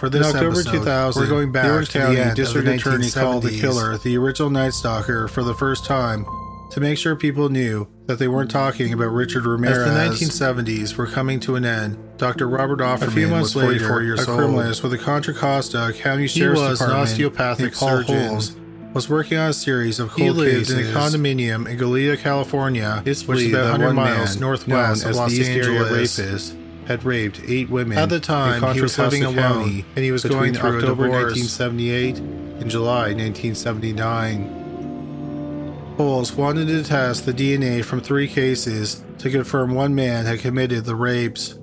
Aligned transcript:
for 0.00 0.08
this 0.08 0.26
In 0.26 0.34
October 0.34 0.60
episode, 0.60 0.78
2000, 0.78 1.22
we're 1.22 1.28
going 1.28 1.52
back 1.52 1.66
Orange 1.66 1.90
to 1.90 1.98
County 1.98 2.16
the 2.16 2.22
end 2.22 2.36
District 2.36 2.66
of 2.66 2.72
the 2.72 2.78
Attorney 2.78 3.10
called 3.10 3.42
the 3.42 3.60
killer 3.60 3.98
the 3.98 4.16
original 4.16 4.48
Night 4.48 4.72
Stalker, 4.72 5.28
for 5.28 5.44
the 5.44 5.54
first 5.54 5.84
time 5.84 6.24
to 6.70 6.80
make 6.80 6.96
sure 6.96 7.14
people 7.14 7.50
knew 7.50 7.86
that 8.06 8.18
they 8.18 8.26
weren't 8.26 8.50
talking 8.50 8.94
about 8.94 9.08
Richard 9.08 9.44
Ramirez. 9.44 9.76
As 9.78 10.18
the 10.18 10.26
1970s 10.26 10.96
were 10.96 11.06
coming 11.06 11.38
to 11.40 11.54
an 11.56 11.66
end, 11.66 11.98
Dr. 12.16 12.48
Robert 12.48 12.80
Offerman 12.80 13.08
A 13.08 13.10
few 13.10 13.28
months 13.28 13.54
was 13.54 13.64
44 13.64 13.88
later, 13.88 14.02
years 14.04 14.22
a 14.22 14.26
criminalist 14.26 14.82
with 14.82 14.92
the 14.92 14.98
Contra 14.98 15.34
Costa 15.34 15.92
County 15.98 16.22
He 16.22 16.28
Sheriff's 16.28 16.60
was 16.60 16.80
an 16.80 16.90
osteopathic 16.92 17.74
surgeon. 17.74 18.28
Holes, 18.28 18.56
was 18.94 19.08
working 19.08 19.38
on 19.38 19.50
a 19.50 19.52
series 19.52 20.00
of 20.00 20.12
He 20.14 20.26
cold 20.26 20.38
cases 20.38 20.70
in 20.70 20.84
a 20.84 20.98
condominium 20.98 21.68
in 21.68 21.78
Goleta, 21.78 22.18
California, 22.18 23.02
It's 23.04 23.28
which 23.28 23.40
is 23.40 23.52
about 23.52 23.78
100 23.78 23.92
miles 23.92 24.40
northwest 24.40 25.04
of 25.04 25.14
Los 25.14 25.38
Angeles 25.38 26.18
Rapist, 26.18 26.56
had 26.90 27.04
raped 27.04 27.40
eight 27.46 27.70
women. 27.70 27.96
At 27.96 28.08
the 28.08 28.18
time, 28.18 28.64
in 28.64 28.74
he 28.74 28.80
was 28.80 28.98
living 28.98 29.22
alone, 29.22 29.36
County, 29.36 29.84
and 29.94 30.04
he 30.04 30.10
was 30.10 30.24
going 30.24 30.54
through 30.54 30.78
October 30.78 31.04
October 31.04 31.08
1978 31.08 32.18
1978 32.18 32.60
and 32.60 32.68
July 32.68 33.14
1979. 33.14 35.94
Holes 35.96 36.32
wanted 36.32 36.66
to 36.66 36.82
test 36.82 37.26
the 37.26 37.32
DNA 37.32 37.84
from 37.84 38.00
three 38.00 38.26
cases 38.26 39.04
to 39.18 39.30
confirm 39.30 39.72
one 39.72 39.94
man 39.94 40.26
had 40.26 40.40
committed 40.40 40.84
the 40.84 40.96
rapes. 40.96 41.56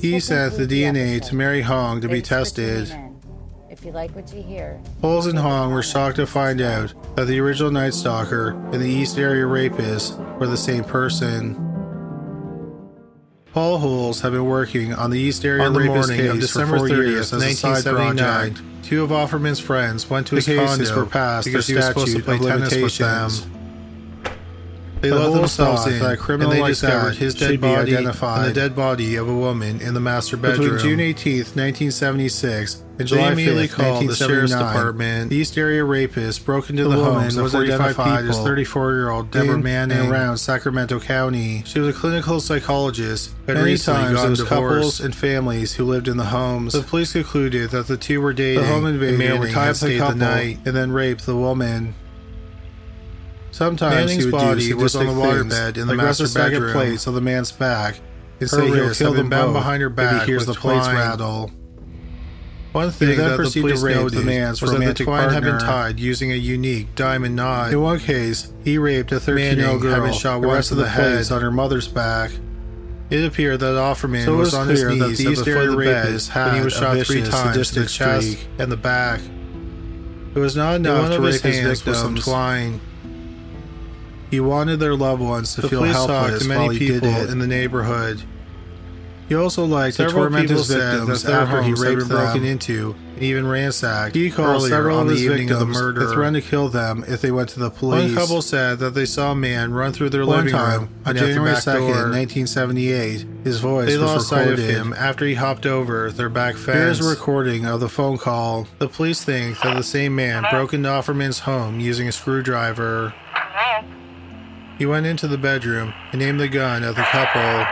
He 0.00 0.18
sent 0.18 0.56
the 0.56 0.66
DNA 0.66 1.24
to 1.28 1.36
Mary 1.36 1.62
Hong 1.62 2.00
to 2.00 2.08
be 2.08 2.20
tested. 2.20 2.92
If 3.70 3.84
you 3.84 3.92
like 3.92 4.10
what 4.16 4.34
you 4.34 4.42
hear, 4.42 4.80
Holes 5.00 5.26
and 5.26 5.38
Hong 5.38 5.72
were 5.72 5.84
shocked 5.84 6.16
to 6.16 6.26
find 6.26 6.60
out 6.60 6.94
that 7.14 7.26
the 7.26 7.38
original 7.38 7.70
Night 7.70 7.94
Stalker 7.94 8.56
and 8.72 8.82
the 8.82 8.88
East 8.88 9.18
Area 9.18 9.46
Rapist 9.46 10.18
were 10.40 10.48
the 10.48 10.56
same 10.56 10.82
person. 10.82 11.71
Paul 13.52 13.78
Holes 13.78 14.22
had 14.22 14.32
been 14.32 14.46
working 14.46 14.94
on 14.94 15.10
the 15.10 15.20
East 15.20 15.44
Area 15.44 15.64
On 15.64 15.74
the 15.74 15.80
Rapist 15.80 16.08
morning 16.08 16.26
of 16.26 16.40
December 16.40 16.78
for 16.78 16.88
four 16.88 16.96
30th, 16.96 17.06
years 17.10 17.32
as 17.34 17.42
a 17.42 17.54
side 17.54 17.84
1979. 17.84 18.82
Two 18.82 19.04
of 19.04 19.10
Offerman's 19.10 19.60
friends 19.60 20.08
went 20.08 20.26
to 20.28 20.36
The 20.36 20.40
his 20.40 20.58
condo 20.58 20.96
were 20.96 21.06
passed 21.06 21.46
because 21.46 21.66
he 21.66 21.74
was 21.74 21.84
supposed 21.84 22.16
to 22.16 22.22
play 22.22 22.36
of 22.36 22.42
tennis 22.42 22.74
with 22.76 22.98
them. 22.98 23.61
They 25.02 25.08
The 25.10 25.18
let 25.18 25.34
themselves 25.34 25.84
in, 25.88 25.98
that 25.98 26.18
criminal 26.20 26.52
and 26.52 26.62
they 26.62 26.68
discovered 26.68 27.16
his 27.16 27.34
dead 27.34 27.60
body 27.60 27.96
identified. 27.96 28.46
and 28.46 28.50
the 28.54 28.60
dead 28.60 28.76
body 28.76 29.16
of 29.16 29.28
a 29.28 29.34
woman 29.34 29.80
in 29.80 29.94
the 29.94 30.00
master 30.00 30.36
bedroom. 30.36 30.76
Between 30.76 30.96
June 30.96 31.00
18th, 31.00 31.56
1976 31.56 32.82
and 33.00 33.08
July 33.08 33.20
July 33.22 33.32
immediately 33.32 33.66
5th, 33.68 33.74
called 33.74 34.08
the 34.08 34.14
sheriff's 34.14 34.52
department. 34.52 35.30
The 35.30 35.36
East 35.36 35.58
Area 35.58 35.82
rapist 35.84 36.44
broke 36.46 36.70
into 36.70 36.84
The 36.84 36.90
the, 36.90 37.04
homes 37.04 37.36
of 37.36 37.42
was 37.42 37.52
45 37.52 37.80
identified 37.80 38.20
people 38.24 38.30
as 38.30 38.38
34-year-old 38.66 39.30
Deborah 39.32 39.54
in 39.56 39.62
Manning 39.64 39.98
and 39.98 40.08
around 40.12 40.36
Sacramento 40.38 41.00
County. 41.00 41.62
She 41.66 41.80
was 41.80 41.96
a 41.96 41.98
clinical 41.98 42.40
psychologist 42.40 43.30
who 43.46 43.52
had 43.52 43.56
Many 43.56 43.70
recently 43.72 44.02
times 44.02 44.16
gone 44.18 44.26
it 44.26 44.30
was 44.30 44.38
divorced. 44.38 44.74
couples 44.76 45.00
and 45.00 45.14
families 45.16 45.74
who 45.74 45.84
lived 45.84 46.06
in 46.06 46.16
the 46.16 46.26
homes. 46.26 46.74
The 46.74 46.82
police 46.82 47.12
concluded 47.12 47.70
that 47.70 47.88
the 47.88 47.96
two 47.96 48.20
were 48.20 48.32
dating. 48.32 48.62
The 48.62 48.68
home 48.68 48.86
invader 48.86 49.08
and 49.08 49.18
Manning 49.18 49.40
would 49.40 49.50
tie 49.50 49.66
had 49.66 49.70
up 49.74 49.80
the 49.80 49.98
couple 49.98 50.16
night 50.18 50.58
and 50.64 50.76
then 50.76 50.92
raped 50.92 51.26
the 51.26 51.34
woman. 51.36 51.94
Sometimes 53.52 53.94
Manning's 53.94 54.24
he 54.24 54.30
would 54.30 54.32
body 54.32 54.68
do 54.68 54.76
was 54.78 54.96
on 54.96 55.06
the 55.06 55.12
waterbed 55.12 55.76
in 55.76 55.86
the 55.86 55.94
like 55.94 55.98
master 55.98 56.24
a 56.24 56.26
sack 56.26 56.46
of 56.46 56.52
bedroom. 56.52 56.72
plates 56.72 57.06
on 57.06 57.14
the 57.14 57.20
man's 57.20 57.52
back 57.52 58.00
and 58.40 58.48
say 58.48 58.66
he'll 58.66 58.94
kill 58.94 59.12
them 59.12 59.28
bound 59.28 59.52
behind 59.52 59.82
her 59.82 59.88
if 59.88 59.92
he 59.92 59.96
back 59.96 60.26
hears 60.26 60.46
the 60.46 60.54
plates 60.54 60.86
twine. 60.86 60.96
rattle. 60.96 61.50
One 62.72 62.90
thing 62.90 63.08
then 63.08 63.18
that 63.18 63.30
the 63.32 63.36
proceed 63.36 63.68
to 63.68 63.76
rape 63.76 64.10
the 64.10 64.22
man's 64.22 64.62
was 64.62 64.70
that 64.70 64.78
the 64.78 64.80
romantic 64.80 65.06
twine 65.06 65.28
had 65.28 65.42
been 65.42 65.58
partner. 65.58 65.68
tied 65.68 66.00
using 66.00 66.32
a 66.32 66.36
unique 66.36 66.94
diamond 66.94 67.36
knot. 67.36 67.70
In 67.70 67.82
one 67.82 67.98
case, 67.98 68.50
he 68.64 68.78
raped 68.78 69.12
a 69.12 69.16
13-year-old 69.16 69.58
Manning 69.58 69.78
girl, 69.80 69.94
had 69.94 70.02
been 70.02 70.12
shot 70.14 70.40
the 70.40 70.48
rest 70.48 70.70
of 70.70 70.78
the 70.78 70.84
the 70.84 70.88
head 70.88 71.30
on 71.30 71.42
her 71.42 71.50
mother's 71.50 71.86
back. 71.86 72.30
It 73.10 73.26
appeared 73.26 73.60
that 73.60 73.74
Offerman 73.74 74.24
So 74.24 74.36
was, 74.36 74.46
was 74.46 74.54
on 74.54 74.68
his 74.68 74.82
clear 74.82 74.96
that 74.96 75.08
knees 75.08 75.18
the 75.18 75.30
East 75.30 75.44
the 75.44 75.50
foot 75.52 75.56
Area 75.58 75.68
of 75.68 75.76
the 75.76 75.84
bed 75.84 76.04
rapist 76.04 76.34
when 76.34 76.54
he 76.54 76.60
was 76.62 76.72
shot 76.72 77.06
three 77.06 77.22
times 77.22 77.70
to 77.72 77.80
the 77.80 77.86
chest 77.86 78.38
and 78.58 78.72
the 78.72 78.76
back. 78.78 79.20
It 80.34 80.38
was 80.38 80.56
not 80.56 80.76
In 80.76 80.86
enough 80.86 81.12
to 81.12 81.20
rape 81.20 81.42
his 81.42 81.58
victims 81.60 81.98
some 81.98 82.16
twine. 82.16 82.80
He 84.32 84.40
wanted 84.40 84.80
their 84.80 84.94
loved 84.94 85.20
ones 85.20 85.54
to 85.56 85.60
The 85.60 85.68
feel 85.68 85.80
police 85.80 85.94
talked 85.94 86.10
helpless 86.10 86.42
to 86.44 86.48
many 86.48 86.60
while 86.60 86.70
he 86.70 86.86
did 86.86 87.02
people 87.02 87.16
it 87.20 87.28
in 87.28 87.38
the 87.38 87.46
neighborhood. 87.46 88.22
He 89.28 89.34
also 89.34 89.66
liked 89.66 89.96
to 89.96 90.04
Several 90.04 90.24
torment 90.24 90.48
his 90.48 90.68
victims 90.68 91.22
that 91.24 91.32
after 91.34 91.62
he 91.62 91.72
raped 91.72 91.82
been 91.82 91.98
them 91.98 92.08
broken 92.08 92.42
into 92.42 92.94
and 93.14 93.22
even 93.22 93.46
ransacked. 93.46 94.14
He 94.14 94.30
called 94.30 94.62
earlier 94.62 94.70
several 94.70 95.00
of 95.00 95.08
the 95.08 95.12
his 95.12 95.24
evening 95.24 95.50
of 95.50 95.58
the 95.58 95.64
victims 95.66 95.82
murder 95.82 96.00
to 96.00 96.06
to 96.06 96.12
threaten 96.14 96.32
threaten 96.32 96.34
to 96.34 96.40
kill 96.40 96.68
them 96.70 97.04
if 97.06 97.20
they 97.20 97.30
went 97.30 97.50
to 97.50 97.60
the 97.60 97.68
police. 97.68 98.14
One 98.14 98.14
couple 98.14 98.40
said 98.40 98.78
that 98.78 98.94
they 98.94 99.04
saw 99.04 99.32
a 99.32 99.34
man 99.34 99.74
run 99.74 99.92
through 99.92 100.08
their 100.08 100.24
One 100.24 100.38
living 100.38 100.52
time, 100.52 100.80
room 100.80 100.88
on 101.04 101.10
on 101.10 101.16
January 101.16 101.54
January 101.54 101.56
2nd, 101.56 101.92
2nd, 101.92 102.46
1978. 102.46 103.26
His 103.44 103.60
voice 103.60 103.86
They 103.86 103.98
was 103.98 104.12
lost 104.12 104.28
sight 104.28 104.48
of 104.48 104.58
recorded 104.58 104.74
him 104.74 104.94
after 104.94 105.26
he 105.26 105.34
hopped 105.34 105.66
over 105.66 106.10
their 106.10 106.30
back 106.30 106.54
fence. 106.54 106.76
Here's 106.98 107.00
a 107.06 107.10
recording 107.10 107.66
of 107.66 107.80
the 107.80 107.88
phone 107.90 108.16
call. 108.16 108.66
The 108.78 108.88
police 108.88 109.22
think 109.22 109.60
that 109.60 109.76
the 109.76 109.82
same 109.82 110.16
man 110.16 110.46
broke 110.50 110.72
into 110.72 110.88
Offerman's 110.88 111.40
home 111.40 111.80
using 111.80 112.08
a 112.08 112.12
screwdriver. 112.12 113.12
He 114.82 114.86
went 114.86 115.06
into 115.06 115.28
the 115.28 115.38
bedroom 115.38 115.94
and 116.10 116.20
aimed 116.20 116.40
the 116.40 116.48
gun 116.48 116.82
at 116.82 116.96
the 116.96 117.02
couple. 117.02 117.64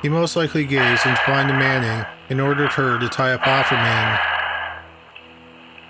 He 0.00 0.08
most 0.08 0.34
likely 0.34 0.64
gazed 0.64 1.04
and 1.04 1.14
twined 1.26 1.50
to 1.50 1.54
Manning 1.54 2.06
and 2.30 2.40
ordered 2.40 2.72
her 2.72 2.98
to 2.98 3.06
tie 3.10 3.34
up 3.34 3.42
Offerman. 3.42 4.18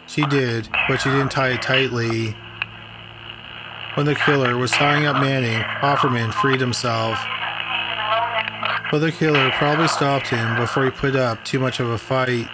She 0.09 0.27
did, 0.27 0.69
but 0.89 0.97
she 1.01 1.11
didn't 1.11 1.31
tie 1.31 1.51
it 1.51 1.63
tightly. 1.63 2.37
When 3.95 4.05
the 4.05 4.17
killer 4.17 4.59
was 4.59 4.73
tying 4.73 5.07
up 5.07 5.23
Manning, 5.23 5.63
Offerman 5.81 6.35
freed 6.35 6.61
himself. 6.61 7.21
But 8.91 8.99
the 8.99 9.13
killer 9.13 9.53
probably 9.53 9.87
stopped 9.87 10.27
him 10.27 10.57
before 10.57 10.87
he 10.87 10.91
put 10.91 11.15
up 11.15 11.45
too 11.45 11.61
much 11.61 11.79
of 11.79 11.89
a 11.89 11.99
fight. 11.99 12.49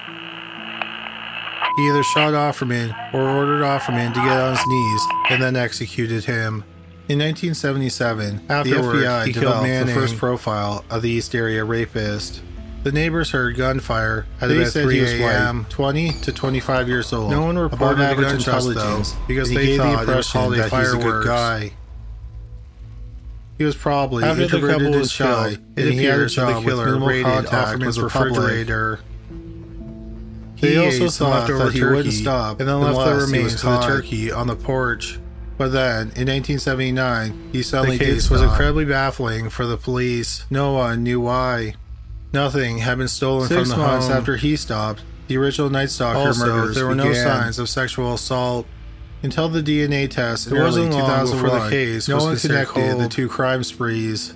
He 1.78 1.88
either 1.88 2.02
shot 2.02 2.34
Offerman 2.34 2.94
or 3.14 3.22
ordered 3.22 3.62
Offerman 3.62 4.12
to 4.12 4.20
get 4.20 4.38
on 4.38 4.54
his 4.54 4.66
knees 4.66 5.00
and 5.30 5.42
then 5.42 5.56
executed 5.56 6.26
him. 6.26 6.64
In 7.08 7.18
1977, 7.20 8.42
Afterward, 8.50 8.96
the 8.98 9.04
FBI 9.06 9.26
he 9.26 9.32
developed 9.32 9.62
Manning. 9.62 9.86
the 9.94 10.00
first 10.00 10.18
profile 10.18 10.84
of 10.90 11.00
the 11.00 11.08
East 11.08 11.34
Area 11.34 11.64
rapist. 11.64 12.42
The 12.82 12.92
neighbors 12.92 13.30
heard 13.30 13.56
gunfire 13.56 14.26
at 14.42 14.48
They 14.48 14.58
about 14.58 14.72
said 14.72 14.84
3 14.84 14.94
he 14.94 15.00
was 15.00 15.12
a.m. 15.14 15.64
20 15.70 16.10
to 16.20 16.32
25 16.32 16.88
years 16.88 17.12
old. 17.14 17.30
No 17.30 17.42
one 17.42 17.58
reported 17.58 18.02
a 18.02 18.08
average 18.10 18.32
intelligence, 18.34 19.12
though, 19.12 19.18
because 19.26 19.48
they 19.48 19.66
the 19.72 19.76
thought 19.78 20.06
was 20.06 20.08
impression 20.08 20.50
that 20.52 20.70
he's 20.70 20.92
a 20.92 20.98
good 20.98 21.24
guy. 21.24 21.72
He 23.56 23.64
was 23.64 23.74
probably 23.74 24.24
After 24.24 24.36
the 24.36 24.42
introverted 24.44 24.76
couple 24.76 24.86
and 24.92 24.96
was 25.00 25.10
shy. 25.10 25.24
killed, 25.48 25.58
it 25.78 25.92
he 25.92 26.04
had 26.04 26.20
a 26.20 26.28
that 26.28 26.34
the 26.36 26.60
killer 26.62 26.98
with 26.98 27.08
minimal 27.08 27.42
contact 27.42 27.80
with 27.80 27.94
the 27.96 28.02
refrigerator. 28.04 29.00
He 30.56 30.74
They 30.74 30.76
also 30.84 31.08
thought 31.08 31.48
that 31.48 31.72
he 31.72 31.82
wouldn't 31.82 32.12
stop 32.14 32.60
and 32.60 32.68
then 32.68 32.80
left 32.80 33.10
the 33.10 33.24
remains 33.24 33.54
of 33.54 33.62
the 33.62 33.80
turkey 33.80 34.30
on 34.30 34.46
the 34.46 34.56
porch. 34.56 35.18
But 35.58 35.72
then, 35.72 36.02
in 36.14 36.28
1979, 36.28 37.50
he 37.52 37.62
suddenly 37.64 37.98
The 37.98 38.04
case 38.04 38.30
was 38.30 38.40
incredibly 38.40 38.84
baffling 38.84 39.50
for 39.50 39.66
the 39.66 39.76
police. 39.76 40.44
No 40.50 40.72
one 40.72 41.02
knew 41.02 41.20
why. 41.20 41.74
Nothing 42.32 42.78
had 42.78 42.98
been 42.98 43.08
stolen 43.08 43.48
Six 43.48 43.62
from 43.62 43.68
the 43.70 43.76
months 43.76 44.06
home. 44.06 44.16
after 44.16 44.36
he 44.36 44.54
stopped, 44.54 45.02
the 45.26 45.36
original 45.36 45.68
Night 45.68 45.90
Stalker 45.90 46.28
Also, 46.28 46.46
murders 46.46 46.76
there 46.76 46.86
were 46.86 46.94
no 46.94 47.12
signs 47.12 47.58
of 47.58 47.68
sexual 47.68 48.14
assault. 48.14 48.66
Until 49.20 49.48
the 49.48 49.62
DNA 49.62 50.08
test 50.08 50.46
in 50.46 50.56
It 50.56 50.60
early 50.60 50.82
long 50.82 50.92
2001, 50.92 51.42
before 51.42 51.60
the 51.64 51.70
case 51.70 52.08
no 52.08 52.14
was 52.14 52.24
one 52.24 52.36
connected 52.36 52.98
the 52.98 53.08
two 53.08 53.28
crime 53.28 53.64
sprees. 53.64 54.34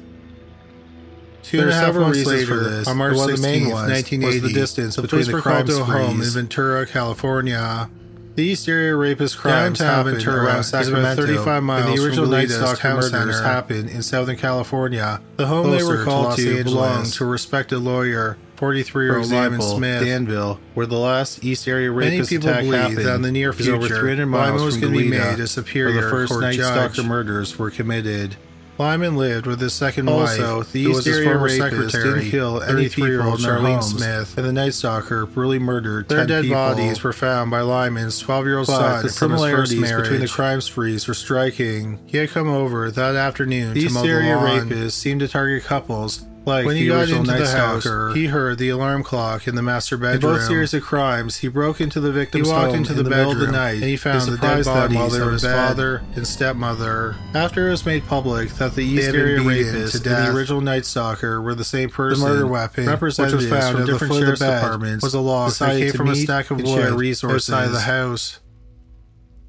Two 1.44 1.58
There 1.58 1.66
and 1.66 1.72
a 1.72 1.75
half 1.76 1.84
several 1.86 2.04
months 2.06 2.18
reasons 2.18 2.48
later, 2.50 2.64
for 2.64 2.68
this, 2.70 2.88
on 2.88 2.96
March 2.96 3.12
but 3.12 3.18
one 3.18 3.30
of 3.30 3.36
16th, 3.38 3.42
the 3.42 3.48
main 3.48 3.70
ones 3.70 3.72
was 3.72 3.90
1980, 3.92 4.38
the 4.40 4.60
distance 4.60 4.96
between 4.96 5.25
the 5.26 5.40
crime 5.40 5.66
to 5.66 5.84
home 5.84 6.20
in. 6.20 6.28
Ventura, 6.28 6.84
California. 6.86 7.88
The 8.34 8.44
East 8.44 8.67
Area 8.67 8.96
rapist 8.96 9.37
crimes 9.37 9.79
Downtown 9.79 10.06
happened 10.06 10.26
around 10.26 10.64
Sacramento, 10.64 11.00
about 11.00 11.17
35 11.17 11.62
miles 11.62 11.84
and 11.90 11.99
the 11.99 12.02
original 12.05 12.26
Night 12.29 12.49
Stalker 12.49 12.88
murders 12.94 13.11
center. 13.11 13.43
happened 13.43 13.90
in 13.90 14.02
Southern 14.02 14.37
California. 14.37 15.20
The 15.37 15.46
home 15.46 15.70
they 15.70 15.82
were 15.82 15.99
to 15.99 16.05
called 16.05 16.25
Los 16.25 16.37
to 16.37 16.64
belonged 16.64 17.12
to 17.12 17.25
a 17.25 17.26
respected 17.26 17.81
lawyer, 17.81 18.38
43-year-old 18.56 19.29
For 19.29 19.34
Lyman 19.34 19.61
Smith, 19.61 20.05
Danville, 20.05 20.58
where 20.73 20.87
the 20.87 20.96
last 20.96 21.44
East 21.44 21.69
Area 21.69 21.93
Many 21.93 22.12
rapist 22.17 22.31
people 22.31 22.49
attack 22.49 22.62
believe 22.62 22.81
happened. 22.81 22.99
that 22.99 23.14
in 23.17 23.23
the 23.23 23.32
near 23.32 23.52
future, 23.52 23.75
over 23.75 23.87
300 23.88 24.11
Lyman 24.25 24.31
miles 24.31 24.62
was 24.62 24.75
from 24.76 24.82
gonna 24.85 24.96
be 24.96 25.08
made 25.11 25.38
a 25.38 25.46
superior 25.46 26.00
the 26.00 26.08
first 26.08 26.40
Night. 26.40 26.55
Stalker 26.55 27.02
murders 27.02 27.58
were 27.58 27.70
committed. 27.70 28.37
Lyman 28.78 29.16
lived 29.16 29.46
with 29.46 29.60
his 29.60 29.74
second 29.74 30.08
also, 30.08 30.58
wife, 30.58 30.72
the 30.72 30.80
East 30.80 31.06
Area 31.06 31.36
rapist 31.36 31.94
didn't 31.94 32.30
kill 32.30 32.62
any 32.62 32.88
people 32.88 33.36
Charlene 33.36 33.82
Smith, 33.82 34.36
and 34.38 34.46
the 34.46 34.52
Night 34.52 34.74
Stalker 34.74 35.26
brutally 35.26 35.58
murdered 35.58 36.08
Their 36.08 36.26
dead 36.26 36.42
people. 36.42 36.56
bodies 36.56 37.02
were 37.02 37.12
found 37.12 37.50
by 37.50 37.60
Lyman's 37.60 38.22
12-year-old 38.22 38.66
son 38.66 39.02
the 39.02 39.10
similarities 39.10 39.92
between 39.92 40.20
the 40.20 40.28
crime 40.28 40.60
sprees 40.60 41.06
were 41.06 41.14
striking. 41.14 41.98
He 42.06 42.16
had 42.16 42.30
come 42.30 42.48
over 42.48 42.90
that 42.90 43.14
afternoon 43.14 43.74
the 43.74 43.80
to 43.80 43.86
East 43.86 44.04
Area 44.04 44.36
rapists 44.36 44.92
seemed 44.92 45.20
to 45.20 45.28
target 45.28 45.64
couples 45.64 46.25
like 46.44 46.66
when 46.66 46.76
he 46.76 46.86
got 46.86 47.08
into 47.08 47.22
Night 47.22 47.38
the 47.38 47.46
Stalker, 47.46 48.08
house, 48.08 48.16
he 48.16 48.26
heard 48.26 48.58
the 48.58 48.68
alarm 48.68 49.02
clock 49.02 49.46
in 49.46 49.54
the 49.54 49.62
master 49.62 49.96
bedroom. 49.96 50.32
In 50.32 50.38
both 50.38 50.46
series 50.46 50.74
of 50.74 50.82
crimes, 50.82 51.38
he 51.38 51.48
broke 51.48 51.80
into 51.80 52.00
the 52.00 52.12
victim's 52.12 52.48
he 52.48 52.52
walked 52.52 52.68
home 52.68 52.76
into 52.76 52.94
the, 52.94 53.00
in 53.00 53.04
the 53.04 53.10
bedroom 53.10 53.28
middle 53.28 53.42
of 53.42 53.46
the 53.46 53.52
night 53.52 53.74
and 53.74 53.84
he 53.84 53.96
found 53.96 54.22
the 54.30 54.36
dead 54.36 54.64
bodies 54.64 55.14
of 55.14 55.32
his 55.32 55.42
father 55.42 56.02
and 56.16 56.26
stepmother. 56.26 57.16
After 57.34 57.68
it 57.68 57.70
was 57.70 57.86
made 57.86 58.06
public 58.06 58.50
that 58.54 58.74
the 58.74 58.84
East 58.84 59.14
Area 59.14 59.40
rapist 59.40 59.94
and 59.94 60.04
the 60.04 60.36
original 60.36 60.60
Night 60.60 60.86
Stalker 60.86 61.40
were 61.40 61.54
the 61.54 61.64
same 61.64 61.90
person, 61.90 62.24
the 62.24 62.28
murder 62.30 62.46
weapon, 62.46 62.86
representatives 62.86 63.44
which 63.44 63.52
was 63.52 63.60
found 63.60 63.76
from 63.76 63.86
different 63.86 64.14
sheriff's 64.14 64.40
departments, 64.40 65.02
was 65.02 65.14
a 65.14 65.20
log 65.20 65.52
that 65.52 65.78
came 65.78 65.92
from 65.92 66.08
a 66.08 66.16
stack 66.16 66.50
of 66.50 66.62
wood 66.62 66.92
resources 66.92 67.52
outside 67.52 67.68
the 67.68 67.80
house. 67.80 68.40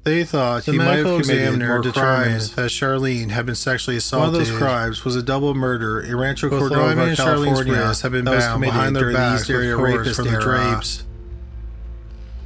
They 0.04 0.22
thought 0.24 0.64
the 0.64 0.72
he 0.72 0.78
might 0.78 0.96
have 0.96 1.22
committed 1.22 1.58
more 1.60 1.82
crimes 1.82 2.54
that 2.54 2.70
Charlene 2.70 3.30
had 3.30 3.46
been 3.46 3.54
sexually 3.54 3.96
assaulted. 3.96 4.34
One 4.34 4.40
of 4.42 4.46
those 4.48 4.58
crimes 4.58 5.04
was 5.04 5.16
a 5.16 5.22
double 5.22 5.54
murder 5.54 6.00
in 6.00 6.14
Rancho 6.14 6.50
Both 6.50 6.60
Cordova, 6.60 7.06
and 7.06 7.16
California, 7.16 7.94
had 8.02 8.12
been 8.12 8.26
bound 8.26 8.60
behind 8.60 8.94
their 8.94 9.12
back 9.14 9.40
East 9.40 9.50
area 9.50 9.76
rapist 9.76 10.16
from 10.16 10.30
the 10.30 10.40
drapes. 10.40 11.04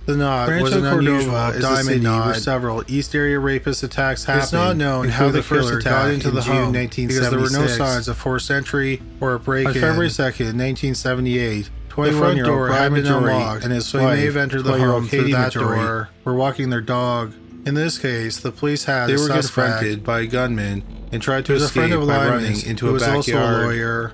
The 0.07 0.17
knot 0.17 0.49
Rancho 0.49 0.63
was 0.63 0.77
an 0.77 0.83
Cordova 0.85 1.53
is 1.55 1.63
diamond 1.63 2.03
knot 2.03 2.27
where 2.27 2.35
several 2.37 2.83
East 2.87 3.15
Area 3.15 3.39
rapist 3.39 3.83
attacks 3.83 4.25
happened. 4.25 4.45
It's 4.45 4.53
not 4.55 4.77
known 4.79 5.09
how 5.09 5.31
the 5.31 5.43
first 5.43 5.71
attack 5.71 5.85
got 5.85 6.11
into 6.11 6.31
the 6.31 6.41
home 6.41 6.73
because 6.73 7.29
there 7.29 7.39
were 7.39 7.51
no 7.51 7.67
signs 7.67 8.09
of 8.09 8.17
forced 8.17 8.51
entry 8.51 9.03
or 9.21 9.35
a 9.35 9.39
break-in. 9.39 9.69
On 9.69 9.75
February 9.75 10.09
2nd, 10.09 10.55
1978, 10.57 11.69
21 11.91 12.37
year 12.37 12.51
old 12.51 12.71
had 12.71 12.95
been 12.95 13.05
unlocked, 13.07 13.65
and 13.65 13.73
his 13.73 13.93
wife, 13.93 14.17
may 14.17 14.25
have 14.25 14.37
entered 14.37 14.63
the 14.63 14.79
home 14.79 15.07
through 15.09 15.29
that 15.33 15.53
door. 15.53 16.09
Were 16.25 16.35
walking 16.35 16.71
their 16.71 16.81
dog. 16.81 17.35
In 17.69 17.75
this 17.75 17.99
case, 17.99 18.39
the 18.39 18.51
police 18.51 18.85
had 18.85 19.09
they 19.09 19.17
were 19.19 19.29
confronted 19.29 20.03
by 20.03 20.21
a 20.21 20.27
gunman 20.27 20.83
and 21.13 21.21
tried 21.21 21.45
to 21.45 21.55
escape 21.55 21.91
by 21.91 22.29
running 22.29 22.65
into 22.65 22.97
a 22.97 22.99
backyard. 22.99 23.17
Also 23.17 23.35
a 23.37 23.67
lawyer. 23.67 24.13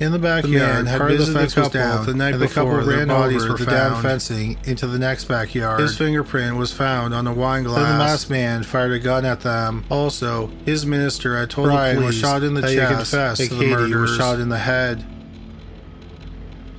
In 0.00 0.12
the 0.12 0.18
backyard, 0.18 0.86
the 0.86 0.90
had 0.90 1.02
visited 1.08 1.34
the, 1.34 1.46
the 1.46 1.54
couple 1.54 1.70
down, 1.70 2.06
the 2.06 2.14
night 2.14 2.32
and 2.32 2.40
the 2.40 2.46
before. 2.46 2.78
Couple 2.78 2.90
ran 2.90 3.08
bodies 3.08 3.46
were 3.46 3.58
the 3.58 3.66
down 3.66 4.02
fencing 4.02 4.56
into 4.64 4.86
the 4.86 4.98
next 4.98 5.26
backyard. 5.26 5.78
His 5.80 5.98
fingerprint 5.98 6.56
was 6.56 6.72
found 6.72 7.12
on 7.12 7.26
a 7.26 7.34
wine 7.34 7.64
glass. 7.64 7.80
Then 7.80 7.92
the 7.92 7.98
masked 7.98 8.30
man 8.30 8.62
fired 8.62 8.92
a 8.92 8.98
gun 8.98 9.26
at 9.26 9.42
them. 9.42 9.84
Also, 9.90 10.46
his 10.64 10.86
minister 10.86 11.36
had 11.36 11.50
told 11.50 11.66
Brian 11.66 11.96
the 11.96 12.00
police 12.00 12.14
was 12.14 12.20
shot 12.30 12.42
in 12.42 12.54
the 12.54 12.62
chest. 12.62 12.72
He 12.72 12.96
confessed 12.96 13.50
the 13.50 13.66
murder. 13.66 14.00
was 14.00 14.16
shot 14.16 14.40
in 14.40 14.48
the 14.48 14.58
head. 14.58 15.04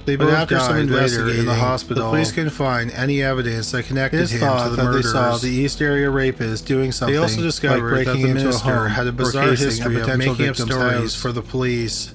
They 0.06 0.18
both 0.18 0.34
after 0.34 0.56
died 0.56 0.68
some 0.68 0.78
investigating 0.78 1.42
in 1.42 1.46
the 1.46 1.56
hospital. 1.56 2.04
The 2.04 2.10
police 2.10 2.32
couldn't 2.32 2.50
find 2.50 2.92
any 2.92 3.22
evidence 3.22 3.72
that 3.72 3.86
connected 3.86 4.30
him 4.30 4.40
to 4.40 4.76
the 4.76 4.84
murders. 4.84 5.06
They 5.06 5.12
saw 5.12 5.38
the 5.38 5.50
East 5.50 5.82
Area 5.82 6.10
rapist 6.10 6.66
doing 6.66 6.92
something. 6.92 7.16
They 7.16 7.22
also 7.22 7.42
discovered 7.42 7.84
like 7.84 8.06
breaking 8.06 8.22
that 8.24 8.34
the 8.34 8.40
into 8.40 8.50
a 8.50 8.60
home 8.60 8.90
had 8.90 9.08
a 9.08 9.12
bizarre 9.12 9.50
history 9.56 10.02
of 10.02 10.18
making 10.18 10.50
up 10.50 10.56
stories 10.56 11.16
for 11.16 11.32
the 11.32 11.42
police. 11.42 12.14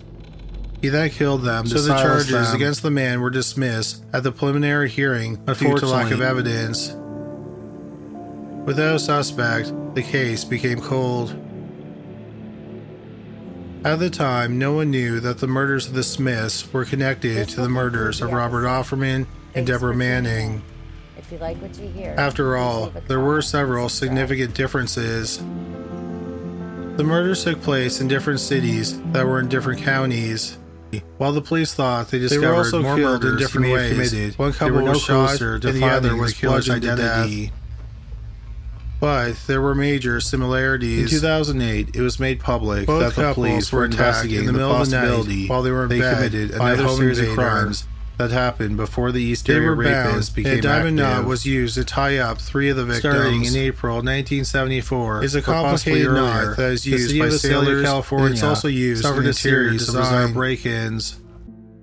He 0.82 0.88
then 0.90 1.10
killed 1.10 1.42
them. 1.42 1.66
So 1.66 1.80
the 1.80 1.94
charges 1.94 2.28
them. 2.30 2.54
against 2.54 2.82
the 2.82 2.90
man 2.90 3.20
were 3.20 3.30
dismissed 3.30 4.04
at 4.12 4.22
the 4.22 4.30
preliminary 4.30 4.88
hearing 4.88 5.36
due 5.36 5.78
to 5.78 5.86
lack 5.86 6.12
of 6.12 6.20
evidence. 6.20 6.94
Without 8.64 8.96
a 8.96 8.98
suspect, 8.98 9.72
the 9.94 10.02
case 10.02 10.44
became 10.44 10.78
cold. 10.78 11.34
At 13.84 14.00
the 14.00 14.10
time, 14.10 14.58
no 14.58 14.72
one 14.72 14.90
knew 14.90 15.20
that 15.20 15.38
the 15.38 15.46
murders 15.46 15.86
of 15.86 15.94
the 15.94 16.02
Smiths 16.02 16.72
were 16.72 16.84
connected 16.84 17.48
to 17.50 17.60
the 17.60 17.68
murders 17.68 18.20
of 18.20 18.32
Robert 18.32 18.64
Offerman 18.64 19.26
and 19.54 19.66
Deborah 19.66 19.94
Manning. 19.94 20.62
If 21.16 21.30
you 21.30 21.38
like 21.38 21.58
what 21.62 21.78
you 21.78 21.88
hear, 21.88 22.14
after 22.18 22.56
all, 22.56 22.92
there 23.06 23.20
were 23.20 23.40
several 23.40 23.88
significant 23.88 24.54
differences. 24.54 25.38
The 25.38 27.04
murders 27.04 27.44
took 27.44 27.62
place 27.62 28.00
in 28.00 28.08
different 28.08 28.40
cities 28.40 29.00
that 29.12 29.24
were 29.24 29.38
in 29.38 29.48
different 29.48 29.82
counties. 29.82 30.58
While 31.18 31.32
the 31.32 31.42
police 31.42 31.72
thought 31.72 32.10
they 32.10 32.18
discovered 32.18 32.40
they 32.40 32.48
were 32.48 32.56
also 32.56 32.82
more 32.82 32.96
killed 32.96 33.24
in 33.24 33.36
different 33.36 33.72
ways, 33.72 34.10
committed, 34.10 34.38
one 34.38 34.52
couple 34.52 34.82
was 34.82 34.84
no 34.84 34.94
shot, 34.94 35.40
and 35.40 35.62
the 35.62 35.84
other 35.84 36.16
was 36.16 36.34
bludgeoned 36.34 36.84
identity 36.84 37.52
but 39.00 39.36
there 39.46 39.60
were 39.60 39.74
major 39.74 40.20
similarities. 40.20 41.12
In 41.12 41.20
2008, 41.20 41.94
it 41.94 42.00
was 42.00 42.18
made 42.18 42.40
public 42.40 42.86
Both 42.86 43.14
that 43.14 43.20
the 43.20 43.34
police 43.34 43.72
were 43.72 43.84
investigating 43.84 44.48
in 44.48 44.54
the, 44.54 44.60
the 44.60 44.68
possibility 44.68 45.46
while 45.46 45.62
they 45.62 45.70
were 45.70 45.84
in 45.84 45.88
they 45.90 46.00
bed 46.00 46.16
committed 46.16 46.50
another 46.52 46.88
series 46.88 47.18
of 47.20 47.28
crimes 47.34 47.86
that 48.18 48.32
happened 48.32 48.76
before 48.76 49.12
the 49.12 49.22
East 49.22 49.48
Area 49.48 49.68
rapists 49.68 50.34
became 50.34 50.58
a 50.58 50.60
diamond 50.60 51.00
active. 51.00 51.22
knot 51.22 51.28
was 51.28 51.46
used 51.46 51.76
to 51.76 51.84
tie 51.84 52.18
up 52.18 52.38
three 52.40 52.68
of 52.68 52.76
the 52.76 52.84
victims. 52.84 53.14
Starting 53.14 53.44
in 53.44 53.54
April 53.54 53.96
1974, 53.96 55.24
is 55.24 55.34
a 55.36 55.42
complicated 55.42 56.12
knot 56.12 56.56
that 56.56 56.72
is 56.72 56.86
used 56.86 57.16
by 57.18 57.28
sailors. 57.30 57.84
California. 57.84 58.32
It's 58.32 58.42
also 58.42 58.66
used 58.68 59.04
in 59.04 59.26
a 59.26 59.32
series 59.32 59.88
of 59.88 59.94
bizarre 59.94 60.28
break-ins. 60.28 61.20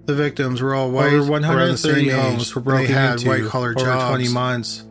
The 0.06 0.14
victims 0.14 0.62
were 0.62 0.76
all 0.76 0.92
white. 0.92 1.14
Over 1.14 1.32
130 1.32 2.10
homes 2.10 2.54
were 2.54 2.62
broken 2.62 2.96
into 2.96 3.28
white-collar 3.28 3.74
jobs. 3.74 3.88
Over 3.88 4.18
20 4.18 4.30
months. 4.30 4.84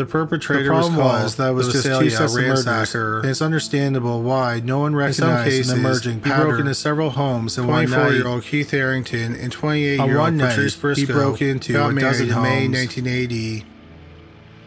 The 0.00 0.06
perpetrator 0.06 0.70
the 0.70 0.72
was 0.72 0.88
caused 0.88 1.36
that 1.36 1.50
was 1.50 1.70
just 1.70 1.84
two 1.84 2.08
sets 2.08 2.34
of 2.34 2.40
murders. 2.40 3.26
it's 3.26 3.42
understandable 3.42 4.22
why 4.22 4.62
no 4.64 4.78
one 4.78 4.94
recognized 4.94 5.46
in 5.46 5.52
cases, 5.52 5.70
an 5.72 5.80
emerging 5.80 6.20
pattern. 6.20 6.38
He 6.38 6.44
broke 6.46 6.60
into 6.60 6.74
several 6.74 7.10
homes 7.10 7.58
night. 7.58 7.86
24-year-old 7.86 8.42
Keith 8.44 8.70
Harrington 8.70 9.34
and 9.34 9.54
28-year-old 9.54 10.38
Patrice 10.38 10.74
Briscoe 10.74 11.06
he 11.06 11.12
broke 11.12 11.42
into 11.42 11.74
got 11.74 11.92
married 11.92 12.18
in 12.18 12.28
May 12.28 12.66
1980. 12.66 13.66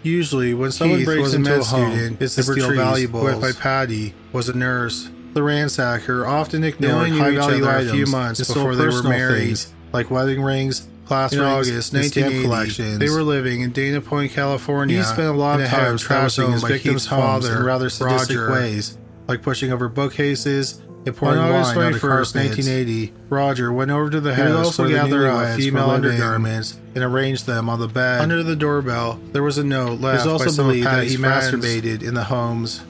Usually, 0.04 0.54
when 0.54 0.72
someone 0.72 1.00
Keith 1.00 1.08
breaks 1.08 1.34
into 1.34 1.60
a 1.62 1.64
home, 1.64 1.92
student, 1.94 2.22
it's 2.22 2.36
to 2.36 2.44
steal 2.44 2.72
valuables. 2.76 3.34
Who, 3.34 3.42
by 3.42 3.54
Patty, 3.54 4.14
was 4.34 4.50
a 4.50 4.56
nurse. 4.56 5.10
The 5.34 5.40
ransacker 5.40 6.28
often 6.28 6.64
ignored 6.64 7.10
high-value 7.10 7.68
items 7.68 7.90
a 7.90 7.92
few 7.92 8.06
months 8.06 8.48
before 8.48 8.76
they 8.76 8.86
were 8.86 9.02
married, 9.02 9.46
things. 9.48 9.74
like 9.94 10.12
wedding 10.12 10.44
rings, 10.44 10.88
class 11.06 11.34
in 11.34 11.40
August 11.40 11.94
1980. 11.94 12.98
They 12.98 13.10
were 13.10 13.24
living 13.24 13.62
in 13.62 13.72
Dana 13.72 14.02
Point, 14.02 14.32
California. 14.32 14.98
He 14.98 15.04
spent 15.04 15.28
a 15.28 15.34
lot 15.34 15.62
of 15.62 15.68
time 15.68 15.98
trashing 15.98 16.52
his 16.52 16.64
victim's 16.64 17.08
father 17.08 17.58
in 17.58 17.64
rather 17.64 17.90
sadistic 17.90 18.38
Roger. 18.38 18.52
ways, 18.52 18.98
like 19.28 19.42
pushing 19.42 19.72
over 19.72 19.90
bookcases 19.90 20.82
and 21.06 21.16
pouring 21.16 21.40
on 21.40 21.52
August 21.52 21.76
wine 21.76 21.94
21st, 21.94 22.36
1980, 22.36 23.14
Roger 23.30 23.74
went 23.74 23.92
over 23.92 24.10
to 24.10 24.22
the 24.22 24.36
house 24.36 24.48
he 24.48 24.54
would 24.54 24.66
also 24.66 24.90
gather 24.90 25.28
up 25.28 25.48
uh, 25.48 25.56
female 25.56 25.90
undergarments 25.90 26.80
and 26.96 27.04
arranged 27.04 27.46
them 27.46 27.70
on 27.70 27.80
the 27.80 27.88
bed. 27.88 28.22
Under 28.22 28.42
the 28.42 28.56
doorbell, 28.56 29.20
there 29.32 29.44
was 29.44 29.58
a 29.58 29.64
note 29.64 30.00
left 30.00 30.26
also 30.26 30.50
by 30.50 30.64
believed 30.64 30.88
that 30.88 31.08
he 31.08 31.18
friends. 31.18 31.52
masturbated 31.52 32.04
in 32.04 32.14
the 32.14 32.26
homes. 32.26 32.82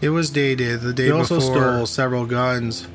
It 0.00 0.08
was 0.10 0.30
dated 0.30 0.80
the 0.80 0.92
day 0.92 1.04
he 1.04 1.10
before. 1.10 1.36
also 1.36 1.40
stole 1.40 1.86
several 1.86 2.26
guns. 2.26 2.88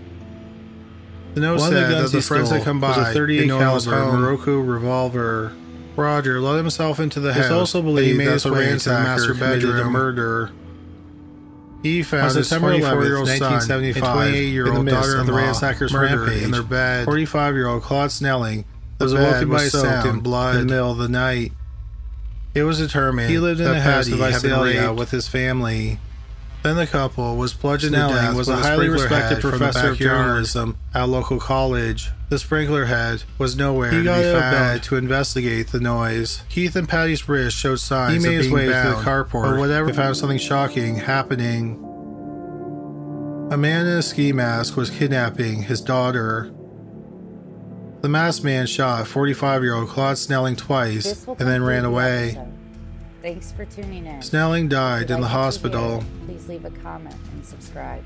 The 1.35 1.41
note 1.41 1.59
One 1.59 1.69
said 1.69 1.91
that 1.91 2.11
the 2.11 2.21
friends 2.21 2.49
had 2.49 2.63
come 2.63 2.79
by 2.79 2.97
was 2.97 3.09
a 3.09 3.13
38 3.13 3.47
caliber 3.49 3.91
Miroku 3.91 4.65
revolver. 4.65 5.53
Roger 5.97 6.39
let 6.39 6.55
himself 6.55 6.99
into 6.99 7.19
the 7.19 7.33
house. 7.33 7.45
It's 7.45 7.51
also 7.53 7.81
believed 7.81 8.07
he 8.07 8.17
made 8.17 8.31
his 8.31 8.45
way 8.45 8.71
into 8.71 8.89
the 8.89 8.95
master 8.95 9.33
bedroom 9.33 9.87
a 9.87 9.89
murder. 9.89 10.51
He 11.83 12.03
found 12.03 12.35
his 12.35 12.49
24-year-old 12.49 13.27
son 13.27 13.53
and 13.53 13.95
28-year-old 13.95 14.87
daughter 14.87 15.17
of 15.17 15.25
the 15.27 15.33
ransacker's 15.33 15.93
rampage 15.93 16.43
in 16.43 16.51
their 16.51 16.63
bed. 16.63 17.05
45-year-old 17.05 17.83
Claude 17.83 18.11
Snelling 18.11 18.63
was 18.99 19.11
awoken 19.11 19.49
by 19.49 19.67
soaked 19.67 20.07
in 20.07 20.21
blood 20.21 20.55
in 20.55 20.67
the 20.67 20.73
middle 20.73 20.91
of 20.91 20.97
the 20.97 21.09
night. 21.09 21.51
It 22.53 22.63
was 22.63 22.77
determined 22.77 23.29
he 23.29 23.39
lived 23.39 23.59
in 23.59 23.67
the 23.67 23.81
house 23.81 24.07
of 24.07 24.19
Visalia 24.19 24.93
with 24.93 25.11
his 25.11 25.27
family. 25.27 25.99
Then 26.65 26.77
the 26.77 26.87
couple 26.87 27.37
was 27.37 27.53
bludgeoned 27.53 27.93
to 27.93 27.99
death 27.99 28.35
was 28.35 28.49
a 28.49 28.55
highly 28.55 28.89
respected 28.89 29.39
professor 29.39 29.89
of 29.89 29.99
journalism 29.99 30.75
at 30.95 31.07
local 31.07 31.39
college. 31.39 32.09
The 32.29 32.39
sprinkler 32.39 32.85
head 32.85 33.23
was 33.37 33.55
nowhere 33.55 33.91
he 33.91 33.99
to 33.99 34.03
got 34.03 34.17
be 34.17 34.39
found 34.39 34.83
to 34.83 34.95
investigate 34.95 35.67
the 35.67 35.79
noise. 35.79 36.41
Keith 36.49 36.75
and 36.75 36.89
Patty's 36.89 37.29
wrist 37.29 37.55
showed 37.55 37.79
signs 37.79 38.23
he 38.23 38.29
made 38.29 38.37
his 38.37 38.49
way 38.49 38.67
bound, 38.67 38.95
to 38.97 39.03
the 39.03 39.07
carport, 39.07 39.53
or 39.53 39.59
whatever, 39.59 39.93
found 39.93 40.17
something 40.17 40.39
shocking 40.39 40.95
happening. 40.95 41.75
A 43.51 43.57
man 43.57 43.85
in 43.85 43.97
a 43.97 44.01
ski 44.01 44.33
mask 44.33 44.75
was 44.75 44.89
kidnapping 44.89 45.61
his 45.61 45.81
daughter. 45.81 46.51
The 48.01 48.09
masked 48.09 48.43
man 48.43 48.65
shot 48.65 49.05
45 49.05 49.61
year 49.61 49.75
old 49.75 49.89
Claude 49.89 50.17
Snelling 50.17 50.55
twice 50.55 51.27
and 51.27 51.37
then 51.37 51.61
ran 51.61 51.85
away. 51.85 52.29
Episode. 52.29 52.54
Thanks 53.25 53.51
for 53.51 53.65
tuning 53.65 54.05
in. 54.05 54.21
Snelling 54.21 54.69
died 54.69 55.09
in 55.09 55.19
the 55.19 55.27
hospital. 55.27 56.03
Please 56.27 56.47
leave 56.47 56.63
a 56.63 56.69
comment 56.69 57.15
and 57.33 57.43
subscribe. 57.43 58.05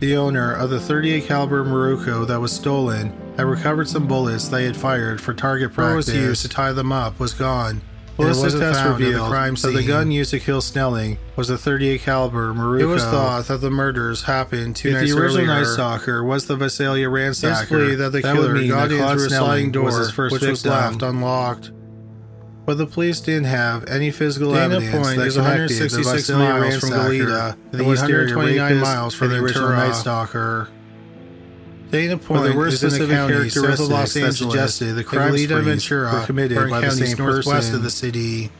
The 0.00 0.16
owner 0.16 0.52
of 0.52 0.68
the 0.68 0.80
38 0.80 1.26
caliber 1.26 1.64
Miroku 1.64 2.26
that 2.26 2.40
was 2.40 2.50
stolen 2.50 3.12
had 3.36 3.46
recovered 3.46 3.88
some 3.88 4.08
bullets 4.08 4.48
they 4.48 4.64
had 4.64 4.76
fired 4.76 5.20
for 5.20 5.32
target 5.32 5.72
practice. 5.72 6.08
was 6.08 6.16
used 6.16 6.42
to 6.42 6.48
tie 6.48 6.72
them 6.72 6.90
up 6.90 7.20
was 7.20 7.34
gone. 7.34 7.82
Ballistic 8.16 8.60
tests 8.60 8.84
revealed 8.84 9.26
the 9.26 9.28
crime 9.28 9.56
scene. 9.56 9.74
that 9.74 9.80
the 9.80 9.86
gun 9.86 10.10
used 10.10 10.32
to 10.32 10.40
kill 10.40 10.60
Snelling 10.60 11.18
was 11.36 11.48
a 11.48 11.56
38 11.56 12.00
caliber 12.00 12.52
Miroku. 12.52 12.80
It 12.80 12.86
was 12.86 13.04
thought 13.04 13.46
that 13.46 13.60
the 13.60 13.70
murders 13.70 14.24
happened 14.24 14.74
two 14.74 14.90
nights 14.90 15.12
earlier. 15.12 15.14
the 15.14 15.22
original 15.22 15.46
Night 15.46 15.66
Stalker 15.66 16.24
was 16.24 16.48
the 16.48 16.56
Visalia 16.56 17.06
ransacker. 17.06 17.60
It's 17.60 17.70
believed 17.70 18.00
that 18.00 18.10
the 18.10 18.22
that 18.22 18.34
killer 18.34 18.66
got 18.66 18.90
in 18.90 18.98
through 18.98 19.26
a 19.26 19.30
sliding 19.30 19.70
door, 19.70 19.84
was 19.84 20.16
which 20.16 20.32
victim. 20.32 20.50
was 20.50 20.66
left 20.66 21.02
unlocked. 21.02 21.70
But 22.64 22.78
the 22.78 22.86
police 22.86 23.20
didn't 23.20 23.44
have 23.44 23.88
any 23.88 24.10
physical 24.10 24.52
Dana 24.52 24.76
evidence 24.76 25.06
Point 25.06 25.18
that 25.18 25.26
is 25.26 25.36
166 25.36 26.30
miles 26.30 26.76
from 26.78 26.90
Goleta, 26.90 27.56
the 27.72 27.84
129 27.84 28.76
miles 28.76 29.14
from 29.14 29.30
the 29.30 29.38
original 29.38 29.70
Night 29.70 29.94
Stalker. 29.94 30.68
Dana 31.90 32.16
Point 32.18 32.44
the 32.44 32.56
worst 32.56 32.82
is 32.82 32.94
in 32.94 33.08
the 33.08 33.14
county 33.14 33.48
south 33.50 33.80
of 33.80 33.88
Los 33.88 34.16
Angeles 34.16 34.38
suggested 34.38 34.94
the 34.94 35.04
crime 35.04 35.34
and 35.34 35.48
Ventura 35.64 36.12
were 36.12 36.26
committed 36.26 36.70
by 36.70 36.80
the 36.80 36.90
same 36.92 37.18
northwest 37.18 37.46
person. 37.46 37.74
of 37.74 37.82
the 37.82 37.90
city. 37.90 38.50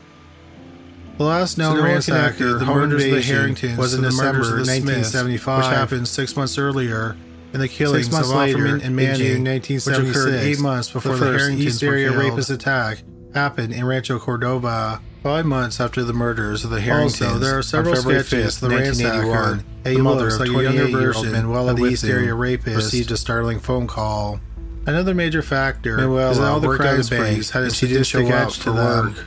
The 1.17 1.23
last 1.23 1.57
known 1.57 1.77
so 1.77 1.83
ransacker, 1.83 2.59
the 2.59 2.65
murders 2.65 3.05
of 3.05 3.11
the 3.11 3.21
Harringtons, 3.21 3.77
was 3.77 3.93
in 3.93 4.01
December 4.01 4.39
1975, 4.39 5.57
which 5.57 5.65
happened 5.67 6.07
six 6.07 6.35
months 6.35 6.57
earlier, 6.57 7.15
and 7.53 7.61
the 7.61 7.67
killings 7.67 8.07
of 8.07 8.13
Offerman 8.13 8.83
and 8.83 8.95
Manning, 8.95 9.43
which 9.43 9.87
occurred 9.87 10.33
eight 10.35 10.59
months 10.59 10.91
before 10.91 11.15
the, 11.15 11.25
the 11.25 11.37
Harrington 11.37 11.67
East 11.67 11.83
Area 11.83 12.11
rapist 12.11 12.49
attack 12.49 13.03
happened 13.33 13.73
in 13.73 13.85
Rancho 13.85 14.19
Cordova. 14.19 15.01
Five 15.21 15.45
months 15.45 15.79
after 15.79 16.03
the 16.03 16.11
murders 16.11 16.65
of 16.65 16.69
the 16.69 16.81
Harringtons, 16.81 17.21
also, 17.21 17.39
there 17.39 17.57
are 17.57 17.63
several 17.63 17.95
sketches. 17.95 18.57
5th, 18.57 18.59
the 18.59 18.67
ransacker, 18.67 19.63
a 19.85 19.97
mother 20.01 20.27
of 20.27 20.39
like 20.39 20.49
28-year-old 20.49 21.27
Manuela 21.27 21.73
the 21.73 21.85
East 21.85 22.03
Area 22.03 22.33
rapist, 22.33 22.75
received 22.75 23.11
a 23.11 23.15
startling 23.17 23.59
phone 23.59 23.87
call. 23.87 24.41
Another 24.85 25.13
major 25.13 25.41
factor 25.41 25.95
Manuela 25.95 26.31
is 26.31 26.39
that 26.39 26.43
uh, 26.43 26.51
all 26.51 26.59
the 26.59 26.75
crime 26.75 27.01
springs 27.03 27.51
had 27.51 27.63
a 27.63 27.71
sadistic 27.71 28.27
edge 28.27 28.59
to 28.59 28.71
them. 28.71 29.13
Work. 29.13 29.25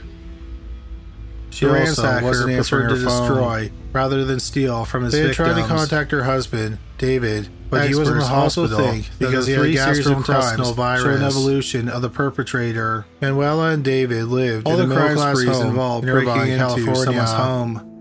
She 1.48 1.64
the 1.64 1.72
ransacker 1.72 2.22
wasn't 2.22 2.56
preferred 2.56 2.88
to 2.90 2.96
destroy 2.96 3.72
rather 3.94 4.26
than 4.26 4.38
steal 4.38 4.84
from 4.84 5.04
his 5.04 5.14
they 5.14 5.22
victims. 5.22 5.48
They 5.48 5.54
tried 5.54 5.62
to 5.62 5.66
contact 5.66 6.10
her 6.10 6.24
husband, 6.24 6.78
David, 6.98 7.48
but 7.70 7.88
he 7.88 7.94
was 7.94 8.08
in 8.08 8.18
the 8.18 8.24
hospital 8.24 8.94
because 9.18 9.46
he 9.46 9.54
had 9.54 9.62
gastrointestinal 9.64 10.74
virus. 10.74 11.02
Showed 11.02 11.16
an 11.16 11.22
evolution 11.22 11.88
of 11.88 12.02
the 12.02 12.10
perpetrator. 12.10 13.06
Manuela 13.20 13.70
and 13.70 13.84
David 13.84 14.24
lived 14.24 14.66
All 14.66 14.78
in 14.78 14.88
the, 14.88 14.94
the 14.94 15.00
crime 15.00 15.36
sprees 15.36 15.60
involved 15.60 16.06
breaking 16.06 16.52
into 16.52 16.56
California's 16.56 17.32
home. 17.32 17.92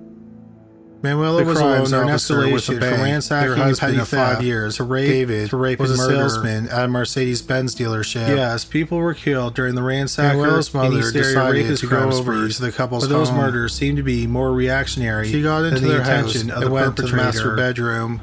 Manuela 1.06 1.44
the 1.44 1.46
was 1.46 1.60
alone 1.60 1.86
in 1.86 2.16
escalation 2.16 2.80
from 2.80 3.02
ransacking 3.02 3.56
her 3.56 3.76
petty 3.76 3.98
of 3.98 4.08
five 4.08 4.42
years 4.42 4.78
to 4.78 4.84
rape, 4.84 5.08
David 5.08 5.50
to 5.52 5.58
rape 5.58 5.80
was 5.80 5.92
a 5.92 5.98
murder. 5.98 6.30
salesman 6.30 6.68
at 6.70 6.86
a 6.86 6.88
Mercedes-Benz 6.88 7.76
dealership. 7.76 8.28
Yes, 8.28 8.66
people 8.66 8.98
were 8.98 9.14
killed 9.14 9.54
during 9.54 9.76
the 9.76 9.82
ransacker. 9.82 10.36
Manuela's 10.36 10.74
mother 10.74 11.12
decided 11.12 11.78
to 11.78 11.88
go 11.88 12.10
over 12.10 12.50
to 12.50 12.62
the 12.62 12.72
couple's 12.72 13.08
but 13.08 13.14
those 13.14 13.32
murders 13.32 13.76
seemed 13.76 13.98
to 13.98 14.04
be 14.04 14.26
more 14.26 14.52
reactionary. 14.52 15.32
She 15.32 15.44
got 15.44 15.66
into 15.66 15.82
their 15.82 16.02
house 16.02 16.36
of 16.36 16.48
the 16.48 16.72
went 16.72 16.96
to 16.98 17.04
the 17.04 17.16
master 17.16 17.56
bedroom. 17.56 18.22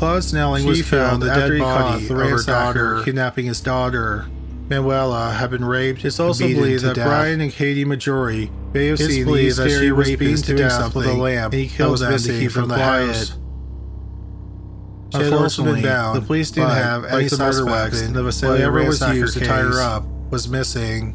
Claude 0.00 0.24
Snelling 0.24 0.64
was 0.64 0.80
found 0.88 1.20
the 1.20 1.26
dead 1.26 1.58
body 1.58 2.06
the 2.06 2.14
of 2.14 2.30
her 2.30 2.42
daughter, 2.42 3.02
kidnapping 3.04 3.44
his 3.44 3.60
daughter. 3.60 4.24
Manuela 4.70 5.30
had 5.32 5.50
been 5.50 5.62
raped. 5.62 6.06
It's 6.06 6.18
also 6.18 6.48
believed 6.48 6.84
that 6.84 6.94
death. 6.94 7.06
Brian 7.06 7.42
and 7.42 7.52
Katie 7.52 7.84
Maggiore 7.84 8.48
may 8.72 8.86
have 8.86 8.98
it's 8.98 9.14
seen 9.14 9.26
the 9.26 9.50
that 9.50 9.78
she 9.78 9.92
was 9.92 10.08
beaten 10.16 10.36
to 10.38 10.56
death 10.56 10.94
with 10.94 11.06
a 11.06 11.12
lamp. 11.12 11.52
And 11.52 11.62
he 11.62 11.68
killed 11.68 11.98
them 11.98 12.18
to 12.18 12.28
keep. 12.28 12.50
She 12.50 12.56
had 15.18 15.32
also 15.34 15.64
been 15.64 15.82
bound. 15.82 16.16
The 16.16 16.26
police 16.26 16.50
didn't 16.50 16.70
have 16.70 17.04
any 17.04 17.24
like 17.24 17.28
suspects. 17.28 18.00
The 18.00 18.22
Visalia 18.22 18.70
was 18.70 19.02
used 19.02 19.36
to 19.36 19.44
tie 19.44 19.60
her 19.60 19.82
up 19.82 20.06
was 20.30 20.48
missing. 20.48 21.14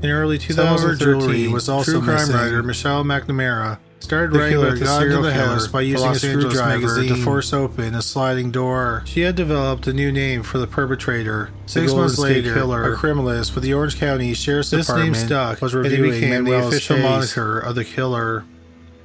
In 0.00 0.08
early 0.08 0.38
2013, 0.38 1.52
was 1.52 1.68
also 1.68 1.92
true 1.92 2.00
crime 2.00 2.16
missing. 2.16 2.34
writer 2.34 2.62
Michelle 2.62 3.04
McNamara 3.04 3.78
started 4.02 4.32
the 4.32 4.38
writing 4.38 4.58
about 4.58 4.78
the 4.78 4.86
serial 4.86 5.22
the 5.22 5.32
house 5.32 5.68
by 5.68 5.80
using 5.80 6.10
a 6.10 6.14
screwdriver 6.14 7.02
to 7.02 7.14
force 7.16 7.52
open 7.52 7.94
a 7.94 8.02
sliding 8.02 8.50
door. 8.50 9.02
She 9.06 9.20
had 9.20 9.36
developed 9.36 9.86
a 9.86 9.92
new 9.92 10.10
name 10.10 10.42
for 10.42 10.58
the 10.58 10.66
perpetrator. 10.66 11.50
Six 11.66 11.92
months 11.94 12.18
later, 12.18 12.52
killer, 12.52 12.92
a 12.92 12.96
criminalist 12.96 13.54
with 13.54 13.64
the 13.64 13.74
Orange 13.74 13.96
County 13.98 14.34
Sheriff's 14.34 14.70
this 14.70 14.86
Department 14.86 15.16
name 15.16 15.26
stuck, 15.26 15.62
was 15.62 15.74
reviewing 15.74 16.10
became 16.12 16.44
the 16.44 16.52
official 16.52 16.96
case. 16.96 17.04
moniker 17.04 17.58
of 17.58 17.74
the 17.74 17.84
killer. 17.84 18.44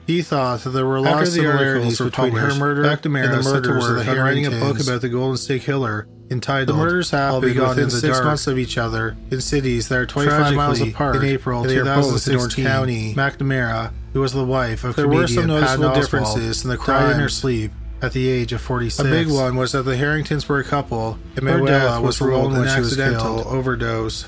He 0.05 0.21
thought 0.21 0.61
that 0.61 0.69
there 0.69 0.85
were 0.85 0.95
a 0.95 1.01
lot 1.01 1.21
of 1.21 1.27
similarities 1.27 1.99
between 1.99 2.31
her 2.31 2.55
murder 2.55 2.83
and 2.85 3.01
the 3.03 3.09
murders 3.09 3.87
of 3.87 3.95
the 3.97 4.03
Harringtons. 4.03 4.19
writing 4.19 4.45
a 4.45 4.51
book 4.51 4.79
about 4.79 5.01
the 5.01 5.09
Golden 5.09 5.37
State 5.37 5.63
Killer 5.63 6.07
entitled 6.29 6.77
"The 6.77 6.83
Murders 6.83 7.11
Happened 7.11 7.43
Within 7.43 7.89
Six 7.89 8.01
Dark. 8.01 8.25
Months 8.25 8.47
of 8.47 8.57
Each 8.57 8.77
Other 8.77 9.15
in 9.31 9.41
Cities 9.41 9.87
That 9.89 9.99
Are 9.99 10.05
25 10.05 10.55
Miles 10.55 10.81
Apart." 10.81 11.15
In 11.17 11.23
April 11.25 11.63
2016, 11.63 12.35
Orange 12.37 12.55
County, 12.55 13.15
McNamara 13.15 13.91
who 14.13 14.21
was 14.21 14.33
the 14.33 14.43
wife 14.43 14.83
of 14.83 14.95
there 14.95 15.07
were 15.07 15.27
some 15.27 15.47
noticeable 15.47 15.93
differences 15.93 16.63
in 16.63 16.69
the 16.69 16.77
crime 16.77 17.11
in 17.11 17.19
her 17.19 17.29
sleep 17.29 17.71
at 18.01 18.13
the 18.13 18.27
age 18.27 18.53
of 18.53 18.61
46. 18.61 19.07
A 19.07 19.11
big 19.11 19.27
one 19.27 19.55
was 19.55 19.71
that 19.71 19.83
the 19.83 19.97
Harringtons 19.97 20.47
were 20.47 20.59
a 20.59 20.63
couple, 20.63 21.17
and 21.35 21.45
Manuela 21.45 22.01
was 22.01 22.21
ruled 22.21 22.53
an 22.53 22.65
accidental 22.65 23.47
overdose. 23.47 24.25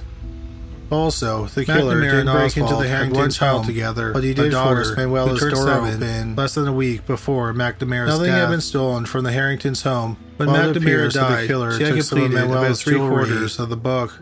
Also, 0.92 1.46
the 1.46 1.66
killer 1.66 1.98
McNamara 1.98 2.12
didn't 2.12 2.34
break 2.34 2.58
into 2.58 2.76
the 2.76 2.88
Harringtons' 2.88 3.38
home 3.38 3.66
together, 3.66 4.12
but 4.12 4.24
he 4.24 4.34
did 4.34 4.54
force 4.54 4.96
Manuela's 4.96 5.40
door 5.40 5.70
open 5.70 6.36
less 6.36 6.56
than 6.56 6.68
a 6.68 6.74
week 6.74 7.06
before 7.06 7.54
McNamara's 7.54 8.10
Nothing 8.10 8.26
death. 8.26 8.40
had 8.42 8.50
been 8.50 8.62
stolen 8.62 9.06
from 9.06 9.24
the 9.24 9.32
Harringtons' 9.32 9.84
home. 9.84 10.18
When 10.38 10.50
McNamara 10.50 11.14
died, 11.14 11.44
the 11.44 11.48
killer 11.48 11.78
she 11.78 11.84
had 11.84 11.94
completed 11.96 12.38
about 12.44 12.78
three 12.78 12.98
quarters 12.98 13.60
of 13.60 13.70
the 13.70 13.78
book. 13.78 14.20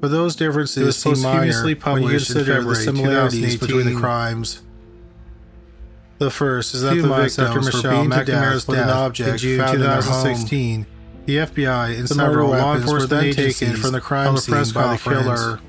But 0.00 0.08
those 0.08 0.36
differences 0.36 0.96
seem 0.96 1.20
minor 1.22 1.62
when 1.62 2.02
you 2.02 2.08
consider 2.08 2.62
the 2.62 2.74
similarities 2.74 3.56
between 3.56 3.86
the 3.86 4.00
crimes. 4.00 4.62
The 6.18 6.30
first 6.30 6.74
is 6.74 6.82
that 6.82 6.94
the 6.94 7.02
victims 7.02 7.38
after 7.38 7.60
Michelle 7.60 8.06
McNamara's 8.06 8.64
death 8.64 8.84
an 8.84 8.90
object 8.90 9.30
in 9.30 9.38
June 9.38 9.58
2016. 9.58 10.86
The 11.26 11.36
FBI 11.38 11.98
and 11.98 12.04
the 12.06 12.14
several 12.14 12.50
law 12.50 12.76
enforcement 12.76 13.00
were 13.00 13.06
then 13.06 13.34
taken 13.34 13.76
from 13.76 13.92
the 13.92 14.00
crime 14.00 14.36
scene 14.36 14.54
by 14.74 14.96
the 14.96 14.98
killer. 15.02 15.60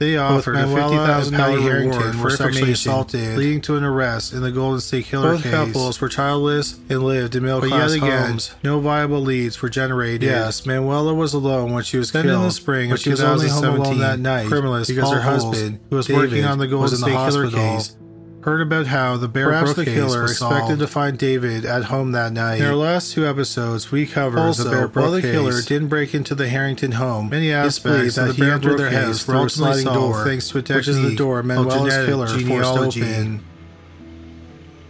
They 0.00 0.16
offered 0.16 0.56
a 0.56 0.66
fifty 0.66 0.96
thousand 0.96 1.36
dollar 1.36 1.60
reward 1.60 2.14
for 2.14 2.30
sexually 2.30 2.72
assaulted, 2.72 3.36
leading 3.36 3.60
to 3.60 3.76
an 3.76 3.84
arrest 3.84 4.32
in 4.32 4.40
the 4.40 4.50
Golden 4.50 4.80
State 4.80 5.04
Killer 5.04 5.32
Both 5.34 5.42
case. 5.42 5.52
couples 5.52 6.00
were 6.00 6.08
childless 6.08 6.80
and 6.88 7.02
lived 7.02 7.36
in 7.36 7.42
middle 7.42 7.60
class 7.60 7.94
homes. 7.96 8.54
No 8.64 8.80
viable 8.80 9.20
leads 9.20 9.60
were 9.60 9.68
generated. 9.68 10.22
Yes, 10.22 10.64
Manuela 10.64 11.12
was 11.12 11.34
alone 11.34 11.74
when 11.74 11.84
she 11.84 11.98
was 11.98 12.12
then 12.12 12.24
killed. 12.24 12.40
in 12.40 12.48
the 12.48 12.50
spring 12.50 12.90
of 12.90 12.98
2017, 12.98 13.98
that 13.98 14.18
night, 14.18 14.44
because 14.48 14.88
Paul 14.98 15.12
her 15.12 15.20
husband, 15.20 15.80
who 15.90 15.96
was 15.96 16.06
David, 16.06 16.30
working 16.30 16.44
on 16.46 16.56
the 16.56 16.66
Golden 16.66 16.96
State 16.96 17.10
Killer 17.12 17.50
case, 17.50 17.94
heard 18.42 18.60
about 18.62 18.86
how 18.86 19.16
the 19.16 19.28
Bear 19.28 19.48
Perhaps 19.48 19.74
the 19.74 19.84
killer 19.84 20.22
expected 20.24 20.78
to 20.78 20.86
find 20.86 21.18
David 21.18 21.64
at 21.64 21.84
home 21.84 22.12
that 22.12 22.32
night. 22.32 22.60
In 22.60 22.66
our 22.66 22.74
last 22.74 23.12
two 23.12 23.26
episodes, 23.26 23.92
we 23.92 24.06
covered 24.06 24.38
also, 24.38 24.64
the 24.64 24.70
Bear 24.70 24.88
Brook 24.88 25.04
while 25.04 25.12
the 25.12 25.22
case. 25.22 25.32
killer 25.32 25.62
didn't 25.62 25.88
break 25.88 26.14
into 26.14 26.34
the 26.34 26.48
Harrington 26.48 26.92
home, 26.92 27.28
many 27.28 27.52
aspects 27.52 28.16
of 28.16 28.28
the 28.28 28.42
Bear 28.42 28.58
Brook 28.58 28.78
their 28.78 28.90
house 28.90 29.24
through 29.24 29.44
a 29.44 29.50
sliding 29.50 29.84
door, 29.84 30.24
thanks 30.24 30.48
to 30.48 30.58
a 30.58 30.62
technique 30.62 30.76
which 30.76 30.88
is 30.88 31.02
the 31.02 31.16
door 31.16 31.42
Manuela's 31.42 32.06
killer 32.06 32.26
genealogy. 32.26 33.00
forced 33.00 33.02
open. 33.02 33.44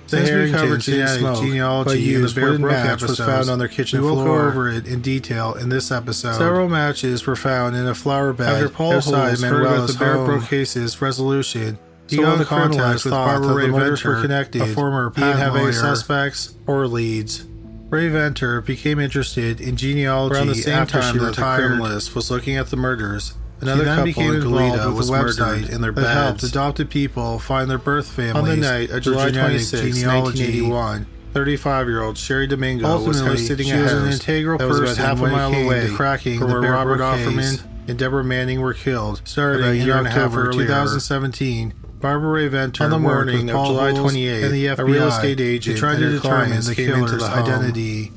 Since 0.07 0.30
we 0.30 0.50
covered 0.50 0.80
genetic 0.80 1.21
smoke, 1.21 1.40
genealogy 1.40 2.14
in 2.16 2.23
the 2.23 2.33
Bear 2.35 2.59
Brook 2.59 2.73
match 2.73 3.02
was 3.02 3.19
found 3.19 3.49
on 3.49 3.61
their 3.61 3.69
kitchen 3.69 4.00
we 4.00 4.09
will 4.09 4.16
floor. 4.16 4.42
go 4.42 4.49
over 4.49 4.69
it 4.69 4.87
in 4.87 5.02
detail 5.02 5.54
in 5.54 5.69
this 5.69 5.92
episode. 5.92 6.35
Several 6.35 6.69
matches 6.69 7.26
were 7.26 7.37
found 7.37 7.76
in 7.76 7.87
a 7.87 7.95
flower 7.95 8.33
bed 8.33 8.64
After 8.64 8.69
Paul 8.69 8.95
outside 8.95 9.37
the 9.37 9.97
Bear 9.99 10.25
Brook 10.25 10.45
case's 10.45 11.00
resolution. 11.00 11.78
So 12.17 12.23
got 12.23 12.40
in 12.40 12.47
contact 12.47 13.05
with 13.05 13.12
Barbara 13.12 13.55
Rae-Venter, 13.55 14.09
were 14.09 14.23
connected, 14.23 14.62
a 14.62 14.67
former 14.75 15.11
patent 15.11 15.38
have 15.38 15.55
lawyer, 15.55 15.73
suspects 15.73 16.55
or 16.67 16.87
leads. 16.87 17.47
Rae-Venter 17.88 18.61
became 18.61 18.99
interested 18.99 19.61
in 19.61 19.76
genealogy 19.76 20.37
around 20.37 20.47
the 20.49 20.55
same 20.55 20.75
after 20.75 21.00
time 21.00 21.12
she 21.14 21.19
that 21.19 21.26
retired. 21.29 21.73
the 21.73 21.76
criminalist 21.76 22.14
was 22.14 22.31
looking 22.31 22.57
at 22.57 22.69
the 22.69 22.76
murders. 22.76 23.35
Another 23.61 23.85
couple 23.85 24.05
became 24.05 24.35
in 24.35 24.43
Goleta 24.43 24.95
was 24.95 25.11
murdered 25.11 25.69
in 25.69 25.81
their 25.83 25.93
beds. 25.93 26.09
helped 26.09 26.43
adopted 26.45 26.88
people 26.88 27.38
find 27.38 27.71
their 27.71 27.79
birth 27.79 28.09
families. 28.11 28.37
On 28.37 28.49
the 28.49 28.57
night 28.57 28.90
of 28.90 29.02
July 29.02 29.31
26, 29.31 29.73
1981, 30.05 31.07
35-year-old 31.35 32.17
Cheri 32.17 32.49
Domingo 32.49 32.87
Ultimately, 32.87 33.09
was 33.09 33.40
hosting 33.49 33.67
she 33.67 33.73
a 33.73 33.83
was 33.83 33.93
an 33.93 34.12
integral 34.12 34.59
that 34.59 34.67
person 34.67 34.83
was 34.83 34.99
about 34.99 35.19
half 35.19 35.21
a 35.21 35.31
mile 35.31 35.55
away 35.55 35.88
cracking 35.90 36.38
from 36.38 36.50
where 36.50 36.62
Robert 36.62 37.00
Offerman 37.00 37.62
and 37.87 37.99
Deborah 37.99 38.25
Manning 38.25 38.61
were 38.61 38.75
killed. 38.75 39.21
Starting 39.25 39.67
a 39.67 39.73
year 39.75 39.97
and 39.97 40.07
a 40.07 40.11
half 40.11 40.35
earlier, 40.35 40.52
2017, 40.52 41.75
Barbara 42.00 42.30
Rae-Venter 42.30 42.85
on 42.85 42.90
the 42.90 42.99
morning 42.99 43.50
of 43.50 43.66
July 43.66 43.92
28th, 43.92 44.45
and 44.45 44.54
the 44.54 44.66
FBI, 44.66 44.78
a 44.78 44.85
real 44.87 45.09
estate 45.09 45.38
agent, 45.38 45.76
tried 45.78 45.99
to 45.99 46.11
determine 46.11 46.64
the 46.64 46.75
killer's 46.75 47.23
identity. 47.23 48.11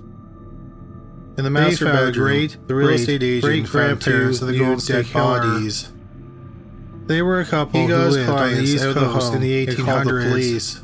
In 1.36 1.44
the 1.44 1.50
master 1.50 1.86
bedroom, 1.86 2.14
great, 2.14 2.58
the 2.68 2.76
real 2.76 2.90
estate 2.90 3.24
agent 3.24 3.44
great 3.44 3.66
grandparents 3.66 4.42
of 4.42 4.48
the 4.48 4.58
Golden 4.58 4.80
State 4.80 5.12
bodies. 5.12 5.92
They 7.08 7.22
were 7.22 7.42
a 7.42 7.46
couple 7.46 7.82
he 7.82 7.88
who 7.88 7.96
lived 7.96 8.30
on 8.30 8.54
the 8.54 8.62
East 8.62 8.86
Coast 8.86 9.34
in 9.34 9.42
the 9.42 9.68
1800s. 9.68 10.82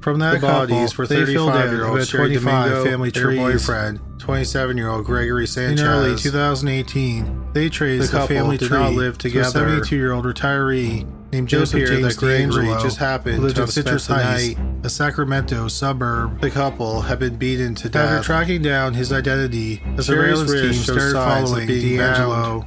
From 0.00 0.18
that 0.18 0.40
the 0.40 0.46
bodies 0.46 0.98
were 0.98 1.06
35-year-old 1.06 2.00
Cheri 2.00 2.34
Domingo, 2.34 2.84
family 2.84 3.12
tree 3.12 3.36
boyfriend, 3.36 4.00
27 4.22 4.76
year 4.76 4.88
old 4.88 5.04
Gregory 5.04 5.48
Sanchez. 5.48 5.80
In 5.80 5.86
early 5.86 6.16
2018, 6.16 7.48
they 7.54 7.68
traced 7.68 8.12
the, 8.12 8.20
the 8.20 8.26
family 8.28 8.56
tree 8.56 8.68
not 8.68 8.92
live 8.92 9.18
together. 9.18 9.50
To 9.50 9.58
a 9.58 9.68
72 9.84 9.96
year 9.96 10.12
old 10.12 10.24
retiree 10.24 11.04
named 11.32 11.48
Joseph 11.48 11.88
James 11.88 12.16
that 12.16 12.80
just 12.80 12.98
happened 12.98 13.42
lived 13.42 13.56
to 13.56 13.62
have 13.62 13.72
Citrus 13.72 14.06
Heights, 14.06 14.54
a 14.84 14.88
Sacramento 14.88 15.66
suburb. 15.66 16.40
The 16.40 16.50
couple 16.50 17.00
had 17.00 17.18
been 17.18 17.34
beaten 17.34 17.74
to 17.74 17.88
death. 17.88 18.10
After 18.10 18.24
tracking 18.24 18.62
down 18.62 18.94
his 18.94 19.12
identity, 19.12 19.82
a 19.96 20.02
surveillance 20.04 20.52
team 20.52 20.72
started 20.72 21.14
following 21.14 21.66
D'Angelo. 21.66 22.64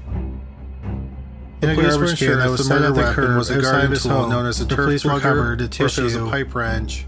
In 1.62 1.70
a 1.70 1.76
garbage 1.76 2.20
can 2.20 2.38
that 2.38 2.50
was 2.50 2.68
set 2.68 2.82
at 2.82 2.96
the 2.96 3.14
curb 3.14 3.38
was 3.38 3.50
a 3.50 3.62
garbage 3.62 4.04
tool 4.04 4.28
known 4.28 4.46
as 4.46 4.60
a 4.60 4.68
turf 4.68 5.06
recovered 5.06 5.62
a 5.62 5.70
tissue, 5.70 6.28
a 6.28 6.30
pipe 6.30 6.54
wrench. 6.54 7.08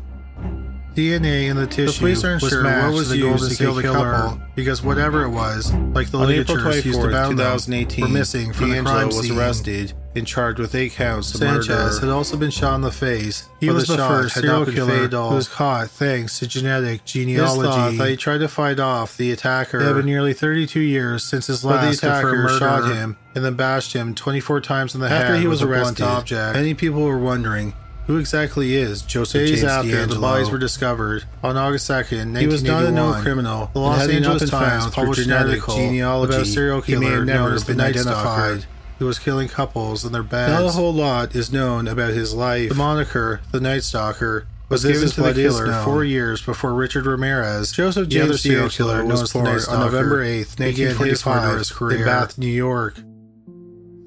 DNA 0.97 1.47
in 1.47 1.57
the 1.57 1.67
tissue 1.67 1.91
the 1.91 1.99
police 1.99 2.23
aren't 2.23 2.41
sure 2.41 2.63
what 2.63 2.91
was 2.91 3.15
used 3.15 3.51
to 3.51 3.55
kill 3.55 3.75
the 3.75 3.83
couple 3.83 4.41
because 4.55 4.81
whatever 4.81 5.23
it 5.23 5.29
was, 5.29 5.71
like 5.93 6.09
the 6.09 6.17
ligatures 6.17 6.83
used 6.83 6.99
to 6.99 7.11
bound 7.11 7.37
them, 7.37 7.59
were 7.99 8.07
missing 8.07 8.51
from 8.51 8.71
D'Angelo 8.71 8.83
the 8.83 9.05
crime 9.05 9.07
was 9.09 9.29
arrested 9.29 9.93
and 10.15 10.25
charged 10.25 10.57
with 10.57 10.73
eight 10.73 10.93
counts 10.93 11.35
of 11.35 11.41
Sanchez 11.41 11.69
murder. 11.69 11.99
had 11.99 12.09
also 12.09 12.35
been 12.35 12.49
shot 12.49 12.73
in 12.73 12.81
the 12.81 12.91
face. 12.91 13.47
He 13.59 13.69
was 13.69 13.85
the, 13.85 13.97
the 13.97 14.07
first 14.07 14.33
serial 14.33 14.65
killer 14.65 15.07
who 15.07 15.35
was 15.35 15.47
caught 15.47 15.91
thanks 15.91 16.39
to 16.39 16.47
genetic 16.47 17.05
genealogy. 17.05 17.61
His 17.61 17.69
thought 17.69 17.97
that 17.97 18.09
he 18.09 18.17
tried 18.17 18.39
to 18.39 18.47
fight 18.47 18.79
off 18.79 19.17
the 19.17 19.31
attacker. 19.31 19.79
It 19.79 19.85
had 19.85 19.97
been 19.97 20.05
nearly 20.07 20.33
32 20.33 20.79
years 20.79 21.23
since 21.23 21.45
his 21.45 21.63
last 21.63 22.01
the 22.01 22.07
attacker 22.07 22.49
shot 22.57 22.91
him 22.91 23.17
and 23.35 23.45
then 23.45 23.53
bashed 23.53 23.93
him 23.93 24.15
24 24.15 24.61
times 24.61 24.95
in 24.95 25.01
the 25.01 25.05
After 25.05 25.15
head. 25.15 25.25
After 25.25 25.41
he 25.41 25.47
was 25.47 25.61
arrested, 25.61 26.03
object. 26.03 26.55
many 26.55 26.73
people 26.73 27.03
were 27.03 27.19
wondering 27.19 27.75
who 28.07 28.17
exactly 28.17 28.75
is 28.75 29.01
Joseph 29.01 29.41
Days 29.41 29.49
James 29.59 29.63
after 29.63 29.91
D'Angelo? 29.91 30.15
the 30.15 30.21
bodies 30.21 30.49
were 30.49 30.57
discovered 30.57 31.25
on 31.43 31.57
August 31.57 31.89
2nd, 31.89 32.39
He 32.39 32.47
was 32.47 32.63
not 32.63 32.85
a 32.85 32.91
known 32.91 33.21
criminal. 33.21 33.69
The 33.73 33.79
Los 33.79 34.07
Angeles 34.07 34.49
Times 34.49 34.87
published 34.87 35.27
an 35.27 35.33
article 35.33 35.75
genealogy 35.75 36.33
about 36.33 36.41
a 36.41 36.45
serial 36.45 36.81
killer 36.81 37.01
he 37.01 37.07
may 37.07 37.13
have 37.13 37.25
never 37.25 37.59
been 37.59 37.79
identified 37.79 38.65
who 38.99 39.05
was 39.05 39.19
killing 39.19 39.47
couples 39.47 40.03
in 40.03 40.11
their 40.11 40.23
beds. 40.23 40.51
Not 40.51 40.65
a 40.65 40.71
whole 40.71 40.93
lot 40.93 41.35
is 41.35 41.51
known 41.51 41.87
about 41.87 42.13
his 42.13 42.33
life. 42.33 42.69
The 42.69 42.75
moniker, 42.75 43.41
the 43.51 43.59
Night 43.59 43.83
Stalker, 43.83 44.47
was 44.69 44.83
given 44.83 45.09
to 45.09 45.21
the 45.21 45.33
killer 45.33 45.83
four 45.83 46.03
years 46.03 46.41
before 46.41 46.73
Richard 46.73 47.05
Ramirez, 47.05 47.71
Joseph 47.71 48.09
James 48.09 48.13
the 48.13 48.29
other 48.29 48.37
serial 48.37 48.69
killer, 48.69 49.05
was 49.05 49.31
born 49.31 49.47
on 49.47 49.79
November 49.79 50.23
8th, 50.23 50.59
1945 50.59 51.91
in 51.91 52.05
Bath, 52.05 52.37
New 52.37 52.47
York. 52.47 52.99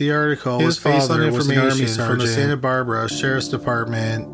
The 0.00 0.12
article 0.12 0.60
His 0.60 0.66
was 0.66 0.78
based 0.78 1.10
on 1.10 1.22
information 1.22 1.86
from 2.06 2.20
the 2.20 2.26
Santa 2.26 2.56
Barbara 2.56 3.06
Sheriff's 3.06 3.48
Department. 3.48 4.26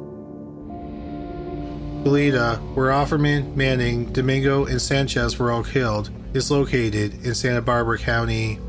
Goleta, 2.05 2.61
where 2.77 2.93
Offerman, 2.93 3.57
Manning, 3.57 4.13
Domingo, 4.13 4.67
and 4.67 4.81
Sanchez 4.81 5.41
were 5.41 5.51
all 5.51 5.65
killed, 5.65 6.11
is 6.35 6.53
located 6.53 7.27
in 7.27 7.35
Santa 7.35 7.63
Barbara 7.63 7.99
County. 7.99 8.61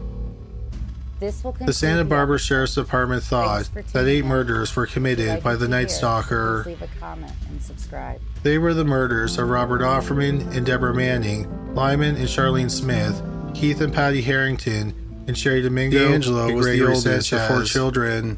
the 1.20 1.72
Santa 1.72 2.04
Barbara 2.04 2.40
Sheriff's 2.40 2.74
Department 2.74 3.22
thought 3.22 3.70
that 3.94 4.08
eight 4.08 4.26
murders 4.26 4.76
were 4.76 4.88
committed 4.88 5.28
like 5.28 5.44
by 5.44 5.56
the 5.56 5.68
Night 5.68 5.92
Stalker. 5.92 6.64
Leave 6.66 6.82
a 6.82 6.88
comment 7.00 7.32
and 7.48 7.62
subscribe. 7.62 8.20
They 8.42 8.58
were 8.58 8.74
the 8.74 8.86
murders 8.86 9.38
of 9.38 9.48
Robert 9.50 9.82
Offerman 9.82 10.52
and 10.58 10.66
Deborah 10.66 10.96
Manning, 10.96 11.76
Lyman 11.76 12.16
and 12.16 12.26
Charlene 12.28 12.72
Smith, 12.72 13.22
Keith 13.54 13.82
and 13.82 13.94
Patty 13.94 14.24
Harrington, 14.24 15.07
and 15.28 15.36
Cheri 15.36 15.62
Domingo 15.62 15.98
D'Angelo 16.10 16.54
was 16.54 16.66
the 16.66 16.88
oldest 16.88 17.32
of 17.34 17.48
four 17.48 17.64
children. 17.64 18.38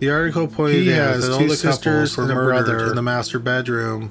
The 0.00 0.10
article 0.10 0.48
pointed 0.48 0.82
he 0.82 0.94
out 0.94 1.20
that 1.20 1.30
all 1.32 1.46
the 1.46 1.56
sisters 1.56 2.16
were 2.16 2.30
a 2.30 2.34
brother 2.34 2.90
in 2.90 2.96
the 2.96 3.02
master 3.02 3.38
bedroom. 3.38 4.10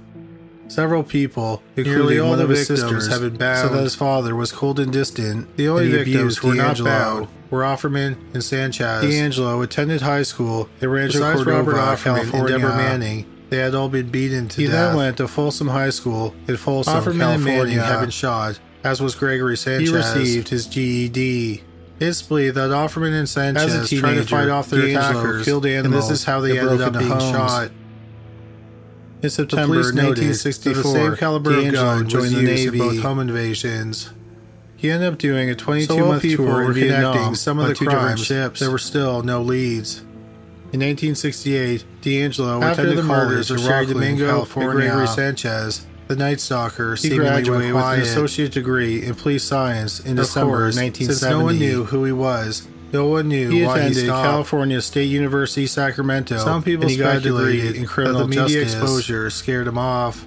Several 0.69 1.03
people, 1.03 1.61
including 1.75 2.21
all 2.21 2.29
one 2.29 2.37
the 2.37 2.45
of 2.45 2.49
his 2.51 2.65
sisters, 2.65 3.09
have 3.09 3.19
been 3.19 3.35
bound, 3.35 3.67
so 3.67 3.75
that 3.75 3.83
his 3.83 3.93
father 3.93 4.33
was 4.33 4.53
cold 4.53 4.79
and 4.79 4.93
distant. 4.93 5.57
The 5.57 5.67
only 5.67 5.89
victims 5.91 6.37
who 6.37 6.47
were 6.49 6.55
not 6.55 6.81
bound 6.81 7.27
were 7.49 7.63
Offerman 7.63 8.15
and 8.33 8.41
Sanchez. 8.41 9.01
D'Angelo 9.03 9.61
attended 9.61 9.99
high 9.99 10.23
school 10.23 10.69
in 10.79 10.89
Rancho 10.89 11.19
Besides 11.19 11.43
Cordova, 11.43 11.71
Robert 11.71 11.77
Offerman 11.77 12.03
California. 12.03 12.55
and 12.55 12.63
Deborah 12.63 12.77
Manning. 12.77 13.25
They 13.49 13.57
had 13.57 13.75
all 13.75 13.89
been 13.89 14.07
beaten 14.07 14.47
to 14.47 14.61
he 14.61 14.67
death. 14.67 14.73
He 14.73 14.77
then 14.77 14.95
went 14.95 15.17
to 15.17 15.27
Folsom 15.27 15.67
High 15.67 15.89
School 15.89 16.33
in 16.47 16.55
Folsom, 16.55 16.93
Offerman 16.93 17.19
California, 17.19 17.33
and 17.33 17.43
Manning 17.43 17.79
had 17.79 17.99
been 17.99 18.09
shot 18.09 18.57
as 18.83 19.01
was 19.01 19.15
Gregory 19.15 19.57
Sanchez. 19.57 19.89
He 19.89 19.95
received 19.95 20.49
his 20.49 20.67
GED. 20.67 21.63
His 21.99 22.21
plea 22.21 22.49
that 22.49 22.71
Offerman 22.71 23.13
and 23.13 23.29
Sanchez 23.29 23.75
as 23.75 23.85
a 23.85 23.87
teenager, 23.87 24.01
tried 24.01 24.13
to 24.15 24.23
fight 24.23 24.49
off 24.49 24.69
their 24.69 24.87
attackers, 24.87 25.45
killed 25.45 25.67
animals, 25.67 26.05
and 26.05 26.11
this 26.11 26.19
is 26.19 26.25
how 26.25 26.41
they 26.41 26.57
ended 26.57 26.81
up 26.81 26.93
being 26.93 27.07
homes. 27.07 27.23
shot. 27.23 27.71
In 29.21 29.29
September 29.29 29.75
1964, 29.75 30.73
the 30.73 30.89
same 30.89 31.15
caliber 31.15 31.55
of 31.55 31.71
gun 31.71 32.09
joined 32.09 32.33
the 32.33 32.41
Navy 32.41 32.79
in 32.79 32.87
both 32.87 32.99
home 33.03 33.19
invasions. 33.19 34.11
He 34.75 34.89
ended 34.89 35.13
up 35.13 35.19
doing 35.19 35.51
a 35.51 35.53
22-month 35.53 36.23
so 36.23 36.35
tour 36.37 36.71
in 36.71 36.73
connecting 36.73 37.35
some 37.35 37.59
of 37.59 37.67
the 37.67 37.75
crimes. 37.75 38.25
Ships. 38.25 38.61
There 38.61 38.71
were 38.71 38.79
still 38.79 39.21
no 39.21 39.43
leads. 39.43 39.99
In 40.73 40.79
1968, 40.79 41.85
D'Angelo 42.01 42.63
After 42.63 42.81
attended 42.81 42.97
the 42.97 43.03
murders 43.03 43.51
of 43.51 43.59
Cheri 43.59 43.85
Domingo 43.85 44.25
California, 44.25 44.71
and 44.71 44.91
Gregory 44.91 45.07
Sanchez 45.07 45.85
the 46.11 46.17
Night 46.17 46.41
Stalker 46.41 46.95
he 46.95 47.15
graduated 47.15 47.73
with 47.73 47.83
an 47.83 48.01
associate 48.01 48.51
degree 48.51 49.01
in 49.01 49.15
police 49.15 49.45
science 49.45 50.01
in 50.01 50.11
of 50.11 50.25
December 50.25 50.57
course, 50.57 50.75
1970. 50.75 51.13
Since 51.13 51.21
no 51.21 51.43
one 51.43 51.57
knew 51.57 51.85
who 51.85 52.03
he 52.03 52.11
was, 52.11 52.67
no 52.91 53.05
one 53.07 53.29
knew 53.29 53.49
he 53.49 53.63
why 53.63 53.79
attended 53.79 54.03
he 54.03 54.09
California 54.09 54.81
State 54.81 55.05
University, 55.05 55.65
Sacramento. 55.67 56.37
Some 56.39 56.63
people 56.63 56.83
and 56.83 56.91
he 56.91 56.97
speculated 56.97 57.77
in 57.77 57.85
criminal 57.85 58.27
the 58.27 58.41
media 58.41 58.61
exposure 58.61 59.29
scared 59.29 59.67
him 59.67 59.77
off. 59.77 60.25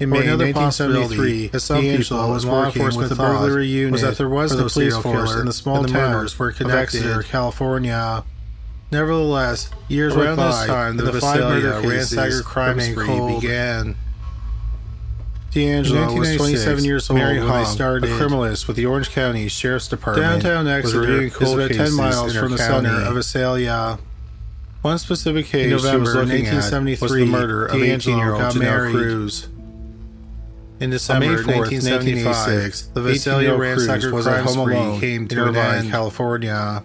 In 0.00 0.10
May 0.10 0.26
another 0.26 0.46
1973, 0.46 1.50
as 1.52 1.62
some 1.62 1.82
people 1.82 2.28
was 2.28 2.44
working 2.44 2.82
with 2.96 3.08
the 3.10 3.14
burglary 3.14 3.68
unit 3.68 3.92
was 3.92 4.02
that 4.02 4.16
there 4.16 4.28
was 4.28 4.52
no 4.52 4.68
police 4.68 4.96
force 4.98 5.36
in 5.36 5.46
the 5.46 5.52
small 5.52 5.76
and 5.76 5.84
the 5.88 5.92
towns 5.92 6.36
were 6.36 6.50
connected 6.50 7.06
in 7.06 7.22
California. 7.22 8.24
Nevertheless, 8.90 9.70
years 9.88 10.14
Around 10.16 10.26
went 10.26 10.36
by, 10.38 10.48
this 10.50 10.66
time, 10.66 10.96
the, 10.96 11.04
the 11.04 11.20
five 11.20 11.40
murder 11.40 11.80
cases 11.82 12.42
crime 12.42 12.80
spree 12.80 13.34
began. 13.40 13.96
D'Angelo 15.54 16.12
was 16.18 16.36
27 16.36 16.84
years 16.84 17.08
old 17.08 17.20
Mary 17.20 17.38
when 17.38 17.48
they 17.48 17.64
started 17.64 18.10
a 18.10 18.12
criminalist 18.18 18.66
with 18.66 18.76
the 18.76 18.86
Orange 18.86 19.10
County 19.10 19.46
Sheriff's 19.46 19.86
Department. 19.86 20.42
Downtown 20.42 20.66
Exeter 20.66 21.22
is 21.22 21.52
about 21.52 21.70
10 21.70 21.94
miles 21.94 22.36
from 22.36 22.50
the 22.50 22.58
center 22.58 22.90
of 22.90 23.14
Visalia. 23.14 23.98
One 24.82 24.98
specific 24.98 25.46
case 25.46 25.64
in 25.64 25.70
November 25.70 26.10
she 26.12 26.18
was 26.18 26.28
1973 26.28 27.00
was 27.00 27.12
the 27.12 27.24
murder 27.24 27.66
of 27.66 27.76
18-year-old 27.76 28.42
Janelle 28.42 28.90
Cruz. 28.90 29.48
In 30.80 30.90
December 30.90 31.38
4th, 31.38 31.46
1986, 31.46 32.82
the 32.88 33.00
Visalia 33.00 33.50
ransacker 33.50 34.22
crime 34.22 34.48
spree 34.48 35.00
came 35.00 35.28
to 35.28 35.36
Irvine, 35.38 35.88
California. 35.88 36.82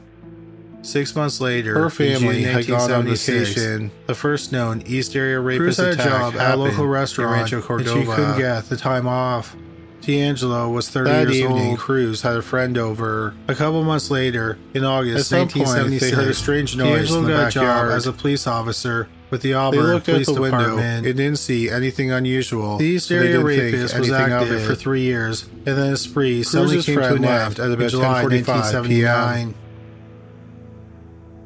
Six 0.82 1.16
months 1.16 1.42
later, 1.42 1.74
her 1.74 1.90
family 1.90 2.44
had 2.44 2.66
gone 2.68 2.92
on 2.92 3.06
vacation. 3.06 3.92
The 4.08 4.16
first 4.16 4.52
known 4.52 4.82
East 4.86 5.16
Area 5.16 5.40
rapist 5.40 5.78
Cruz 5.80 5.98
had 5.98 6.00
a 6.00 6.10
job 6.10 6.36
at 6.36 6.54
a 6.54 6.58
local 6.58 6.88
restaurant 6.88 7.32
in 7.34 7.40
Rancho 7.40 7.62
Cordova, 7.62 8.00
and 8.00 8.08
she 8.08 8.16
couldn't 8.16 8.38
get 8.38 8.70
the 8.70 8.78
time 8.78 9.08
off. 9.08 9.56
D'Angelo 10.02 10.70
was 10.70 10.90
30 10.90 11.10
that 11.10 11.22
years 11.28 11.40
evening, 11.42 11.70
old. 11.72 11.80
Cruz 11.80 12.22
had 12.22 12.38
a 12.38 12.42
friend 12.42 12.78
over. 12.78 13.36
A 13.48 13.56
couple 13.56 13.84
months 13.84 14.10
later, 14.10 14.58
in 14.74 14.84
August 14.86 15.32
1976, 15.32 16.02
they 16.02 16.16
heard 16.16 16.30
a 16.30 16.34
strange 16.34 16.76
noise 16.78 17.10
D'Angelo 17.10 17.20
in 17.20 17.26
the 17.26 17.32
got 17.32 17.46
backyard. 17.54 17.88
a 17.88 17.90
job 17.90 17.98
as 17.98 18.08
a 18.08 18.14
police 18.14 18.48
officer 18.48 19.10
with 19.30 19.42
the 19.42 19.54
Auburn 19.54 19.80
they 19.80 19.94
looked 19.94 20.06
Police 20.06 20.30
out 20.30 20.36
the 20.36 20.42
Department 20.46 20.76
window 20.76 21.10
and 21.10 21.18
didn't 21.18 21.36
see 21.38 21.70
anything 21.70 22.12
unusual. 22.12 22.78
The 22.78 22.86
East 22.86 23.12
Area 23.12 23.40
rapist 23.40 24.00
was 24.00 24.12
active 24.12 24.64
for 24.64 24.76
three 24.76 25.02
years, 25.02 25.44
and 25.44 25.78
then 25.78 25.94
a 25.94 25.98
spree 25.98 26.44
suddenly 26.44 26.82
came 26.82 26.96
to 26.96 27.16
an 27.16 27.26
end 27.26 27.60
at 27.60 27.72
about 27.72 27.90
July 27.90 28.24
1979. 28.24 29.54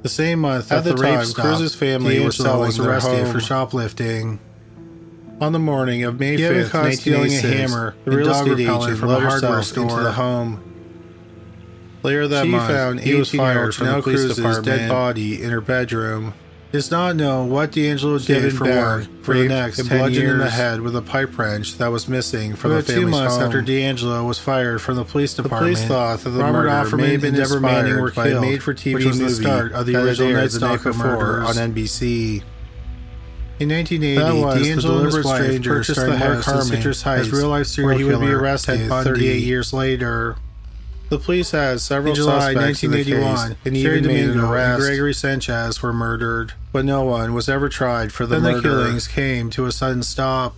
The 0.03 0.09
same 0.09 0.39
month 0.39 0.69
at 0.69 0.83
the, 0.83 0.93
the 0.93 1.01
time, 1.01 1.31
Cruz's 1.31 1.75
family 1.75 2.19
was 2.19 2.39
arrested 2.39 3.31
for 3.31 3.39
shoplifting. 3.39 4.39
On 5.39 5.53
the 5.53 5.59
morning 5.59 6.03
of 6.03 6.19
May 6.19 6.37
5th, 6.37 6.73
1986, 6.73 7.43
a 7.43 7.57
hammer, 7.57 7.95
the 8.03 8.11
real 8.11 8.29
estate 8.29 8.59
agent 8.59 8.99
from 8.99 9.09
a 9.09 9.19
hardware 9.19 9.63
store 9.63 9.83
into 9.83 10.03
the 10.03 10.11
home. 10.11 10.69
Later 12.03 12.27
that 12.27 12.43
she 12.43 12.51
month, 12.51 12.69
found 12.71 12.99
he 12.99 13.13
was 13.15 13.31
fired 13.31 13.73
from 13.73 13.87
the 13.87 14.01
police 14.01 14.19
Cruz's 14.19 14.35
department. 14.35 14.65
dead 14.65 14.89
body 14.89 15.41
in 15.41 15.49
her 15.51 15.61
bedroom. 15.61 16.33
Does 16.73 16.89
not 16.89 17.15
know 17.15 17.45
what 17.45 17.71
D'Angelo 17.71 18.17
did 18.17 18.51
for 18.51 18.63
work 18.63 19.05
for 19.21 19.37
the 19.37 19.47
next 19.47 19.85
10 19.87 20.11
years. 20.11 20.31
in 20.33 20.39
the 20.39 20.49
head 20.49 20.81
with 20.81 20.95
a 20.95 21.03
pipe 21.03 21.37
wrench 21.37 21.77
that 21.77 21.89
was 21.89 22.07
missing 22.07 22.55
from 22.55 22.71
About 22.71 22.85
the 22.85 22.93
family's 22.93 23.05
two 23.05 23.11
months 23.11 23.35
home. 23.35 23.45
after 23.45 23.61
D'Angelo 23.61 24.25
was 24.25 24.39
fired 24.39 24.81
from 24.81 24.95
the 24.95 25.03
police 25.05 25.35
department, 25.35 25.75
the 25.75 25.75
police 25.75 25.87
thought 25.87 26.21
that 26.21 26.31
the 26.31 26.39
Robert 26.39 26.63
murder 26.63 26.97
may 26.97 27.11
have 27.11 27.21
been 27.21 27.35
Deborah 27.35 27.61
Manning 27.61 28.01
were 28.01 28.09
killed, 28.09 28.41
made-for-TV 28.41 28.93
which 28.95 29.05
was 29.05 29.19
the 29.19 29.29
start 29.29 29.71
of 29.73 29.85
the 29.85 29.95
original 29.95 30.33
Night 30.33 30.51
Stalker 30.51 30.93
murder 30.93 31.43
on 31.43 31.53
NBC. 31.53 32.41
In 33.59 33.69
1980, 33.69 34.63
D'Angelo's 34.63 35.23
wife 35.23 35.63
purchased 35.63 36.03
the 36.03 36.17
house 36.17 36.47
in 36.47 36.61
Citrus 36.63 37.03
Heights, 37.03 37.27
as 37.27 37.31
real-life 37.31 37.67
serial 37.67 37.89
where 37.89 37.97
he 37.99 38.03
would 38.03 38.19
be 38.19 38.33
arrested 38.33 38.89
38 38.89 39.43
years 39.43 39.73
later. 39.73 40.37
The 41.13 41.19
police 41.19 41.51
had 41.51 41.79
several 41.79 42.13
in 42.13 42.15
July 42.15 42.53
suspects 42.55 42.81
1981, 42.81 43.57
in 43.65 43.73
the 43.73 43.85
and 43.85 44.01
even 44.01 44.07
made 44.07 44.29
an 44.31 44.39
arrest. 44.39 44.79
Gregory 44.81 45.13
Sanchez 45.13 45.79
were 45.83 45.93
murdered, 45.93 46.53
but 46.71 46.85
no 46.85 47.03
one 47.03 47.35
was 47.35 47.47
ever 47.47 47.69
tried 47.69 48.11
for 48.11 48.25
the 48.25 48.39
then 48.39 48.53
murder. 48.53 48.77
the 48.77 48.83
killings 48.85 49.07
came 49.07 49.51
to 49.51 49.67
a 49.67 49.71
sudden 49.71 50.01
stop. 50.01 50.55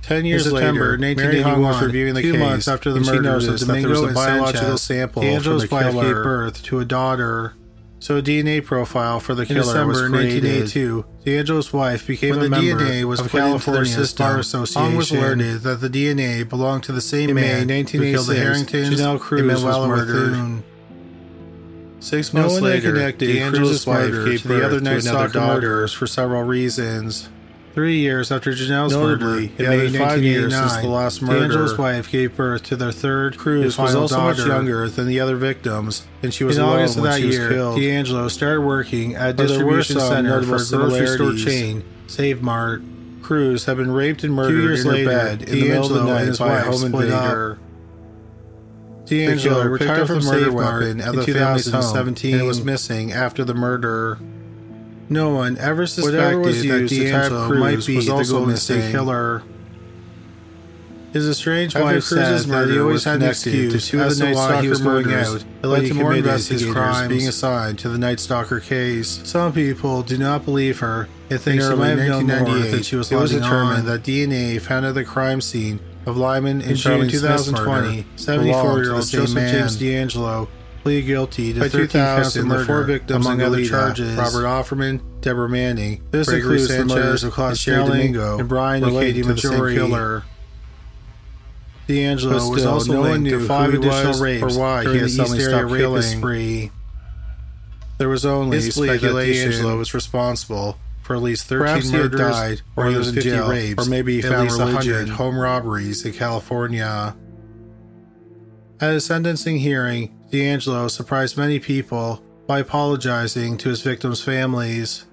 Ten 0.00 0.26
years 0.26 0.52
later, 0.52 0.96
Mary 0.96 1.42
Hong 1.42 1.62
was 1.62 1.82
reviewing 1.82 2.14
the 2.14 2.22
two 2.22 2.34
case. 2.34 2.40
months 2.40 2.68
after 2.68 2.92
the 2.92 3.00
murder, 3.00 3.20
noticed 3.20 3.66
that 3.66 3.72
there 3.72 3.88
was 3.88 4.12
a 4.12 4.14
biological 4.14 4.78
sample 4.78 5.22
D'Angelo's 5.22 5.64
from 5.64 5.78
the 5.80 5.92
wife 5.92 6.04
gave 6.04 6.14
birth 6.14 6.62
to 6.62 6.78
a 6.78 6.84
daughter. 6.84 7.54
So 7.98 8.18
a 8.18 8.22
DNA 8.22 8.64
profile 8.64 9.20
for 9.20 9.34
the 9.34 9.46
killer 9.46 9.60
in 9.60 9.66
December 9.66 9.88
was 9.88 10.00
created. 10.02 10.44
1982, 10.44 11.06
D'Angelo's 11.24 11.72
wife 11.72 12.06
became 12.06 12.30
when 12.30 12.38
a 12.40 12.42
the 12.42 12.50
member 12.50 12.84
DNA 12.84 13.04
was 13.04 13.20
of 13.20 13.30
California's 13.30 14.12
Bar 14.12 14.38
Association. 14.38 14.82
Hong 14.82 14.96
was 14.96 15.10
alerted 15.10 15.62
that 15.62 15.80
the 15.80 15.88
DNA 15.88 16.48
belonged 16.48 16.84
to 16.84 16.92
the 16.92 17.00
same 17.00 17.30
in 17.30 17.36
man 17.36 17.66
May 17.66 17.74
1986, 17.74 17.92
who 17.92 18.12
killed 18.12 18.26
the 18.26 18.44
Harringtons, 18.44 19.00
Janelle 19.00 19.20
Cruz 19.20 19.64
was 19.64 19.88
murdered. 19.88 20.62
Six 21.98 22.32
months 22.34 22.54
no 22.56 22.60
later, 22.60 22.92
connected 22.92 23.32
D'Angelo's 23.32 23.86
wife 23.86 24.12
gave 24.12 24.42
the 24.44 24.64
other 24.64 24.80
Night 24.80 25.00
Stalker 25.00 25.40
murderers 25.40 25.92
for 25.92 26.06
several 26.06 26.42
reasons. 26.42 27.28
Three 27.76 27.98
years 27.98 28.32
after 28.32 28.52
Janelle's 28.52 28.94
Notably, 28.94 29.50
murder, 29.50 29.62
it 29.62 29.68
made 29.92 29.98
five 29.98 30.22
years 30.22 30.54
since 30.54 30.76
the 30.78 30.88
last 30.88 31.20
murder. 31.20 31.40
D'Angelo's 31.40 31.76
wife 31.76 32.10
gave 32.10 32.34
birth 32.34 32.62
to 32.62 32.76
their 32.76 32.90
third 32.90 33.36
Cruz 33.36 33.76
was 33.76 33.94
also 33.94 34.16
daughter. 34.16 34.38
much 34.38 34.46
younger 34.48 34.88
than 34.88 35.06
the 35.06 35.20
other 35.20 35.36
victims, 35.36 36.06
and 36.22 36.32
she 36.32 36.42
was 36.42 36.56
in 36.56 36.64
August 36.64 36.96
of 36.96 37.02
that 37.02 37.20
year. 37.20 37.50
D'Angelo 37.50 38.28
started 38.28 38.62
working 38.62 39.14
at 39.14 39.28
a 39.28 39.32
distribution 39.34 40.00
center 40.00 40.42
for 40.42 40.56
a 40.56 40.66
grocery 40.66 41.06
store 41.06 41.34
chain, 41.34 41.84
Save 42.06 42.40
Mart. 42.40 42.80
Cruz 43.20 43.66
had 43.66 43.76
been 43.76 43.90
raped 43.90 44.24
and 44.24 44.32
murdered 44.32 44.52
Two 44.52 44.62
years 44.62 44.84
in 44.86 44.92
later, 44.92 45.10
bed 45.10 45.42
in 45.42 45.60
the 45.60 45.68
middle 45.68 45.84
of 45.84 45.92
the 45.92 46.04
night 46.04 46.38
by 46.38 46.58
a 46.58 46.62
home 46.62 46.82
invader. 46.82 47.58
D'Angelo 49.04 49.64
retired 49.64 50.06
from 50.06 50.20
the 50.20 50.32
murder 50.32 50.50
weapon 50.50 51.00
at 51.02 51.14
the 51.14 51.26
family's 51.26 51.70
home 51.70 52.14
and 52.24 52.46
was 52.46 52.64
missing 52.64 53.12
after 53.12 53.44
the 53.44 53.54
murder. 53.54 54.18
No 55.08 55.30
one 55.30 55.56
ever 55.58 55.86
suspected 55.86 56.38
was 56.38 56.62
that 56.62 56.88
D'Angelo 56.88 57.54
might 57.54 57.86
be 57.86 57.96
was 57.96 58.08
also 58.08 58.40
the 58.40 58.46
missing 58.46 58.90
killer. 58.90 59.42
His 61.12 61.28
estranged 61.28 61.78
wife 61.78 62.04
said 62.04 62.40
that 62.40 62.68
he 62.68 62.78
always 62.78 63.04
had 63.04 63.22
an 63.22 63.28
excuse 63.30 63.88
to 63.88 64.02
of 64.04 64.18
the 64.18 64.24
Night 64.24 64.34
Stalker 64.34 64.68
was 64.68 64.80
going 64.82 65.12
out. 65.12 65.44
It 65.62 65.66
led 65.66 65.86
to 65.86 65.94
more 65.94 66.12
investigators 66.14 67.08
being 67.08 67.28
assigned 67.28 67.78
to 67.78 67.88
the 67.88 67.96
Night 67.96 68.20
Stalker 68.20 68.60
case. 68.60 69.20
Some 69.24 69.52
people 69.52 70.02
do 70.02 70.18
not 70.18 70.44
believe 70.44 70.80
her 70.80 71.08
and 71.30 71.40
think 71.40 71.62
she 71.62 71.74
might 71.74 71.96
have 71.98 71.98
known 72.08 72.26
more 72.26 72.58
than 72.58 72.82
she 72.82 72.96
was 72.96 73.10
It 73.10 73.16
was 73.16 73.30
determined 73.30 73.80
on. 73.80 73.86
that 73.86 74.02
DNA 74.02 74.60
found 74.60 74.84
at 74.84 74.94
the 74.94 75.04
crime 75.04 75.40
scene 75.40 75.80
of 76.04 76.16
Lyman 76.16 76.60
in 76.60 76.76
June 76.76 77.08
2020, 77.08 78.04
74-year-old 78.16 79.06
Joseph 79.06 79.34
man. 79.34 79.54
James 79.54 79.76
D'Angelo 79.76 80.48
plead 80.86 81.06
guilty 81.06 81.52
to 81.52 81.58
By 81.58 81.68
13 81.68 81.88
counts 81.88 82.36
of 82.36 82.46
murder, 82.46 82.64
four 82.64 82.84
victims 82.84 83.26
among 83.26 83.42
other 83.42 83.64
charges. 83.64 84.16
Robert 84.16 84.44
Offerman, 84.44 85.20
Deborah 85.20 85.48
Manning, 85.48 86.00
this 86.12 86.28
Gregory 86.28 86.60
includes 86.60 86.68
Sanchez, 86.68 86.88
the 86.88 86.94
murders 86.94 87.24
of 87.24 87.32
Claude 87.32 87.56
Domingo, 87.56 88.38
and 88.38 88.48
Brian 88.48 88.84
and 88.84 88.92
Katie 88.92 89.22
Maggiore. 89.24 89.74
killer. 89.74 90.22
D'Angelo 91.88 92.38
still, 92.38 92.50
was 92.52 92.64
also 92.64 92.92
no 92.92 93.02
linked 93.02 93.30
to 93.30 93.44
five 93.46 93.74
additional 93.74 94.20
rapes 94.20 94.42
or 94.42 94.60
why 94.60 94.84
he 94.84 94.98
had 94.98 95.10
suddenly 95.10 95.40
stopped 95.40 95.74
killing. 95.74 96.02
Spree. 96.02 96.70
There 97.98 98.08
was 98.08 98.24
only 98.24 98.60
speculation 98.60 99.50
D'Angelo 99.50 99.78
was 99.78 99.92
responsible 99.92 100.78
for 101.02 101.16
at 101.16 101.22
least 101.22 101.46
13 101.46 101.64
Perhaps 101.64 101.90
murders, 101.90 102.20
died, 102.20 102.62
or 102.76 102.86
he 102.86 102.96
was 102.96 103.12
50 103.12 103.28
jail, 103.28 103.48
rapes, 103.48 103.86
or 103.86 103.90
maybe 103.90 104.16
he 104.16 104.22
found 104.22 104.34
at 104.34 104.42
least 104.42 104.58
100 104.58 105.08
home 105.08 105.36
robberies 105.36 106.04
in 106.04 106.12
California. 106.12 107.16
At 108.80 108.94
a 108.94 109.00
sentencing 109.00 109.58
hearing, 109.58 110.15
D'Angelo 110.30 110.88
surprised 110.88 111.36
many 111.36 111.58
people 111.58 112.22
by 112.46 112.60
apologizing 112.60 113.56
to 113.58 113.68
his 113.68 113.82
victims' 113.82 114.22
families. 114.22 115.06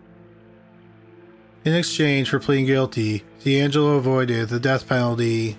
In 1.65 1.73
exchange 1.73 2.30
for 2.30 2.39
pleading 2.39 2.65
guilty, 2.65 3.23
D'Angelo 3.43 3.95
avoided 3.95 4.49
the 4.49 4.60
death 4.60 4.88
penalty. 4.88 5.58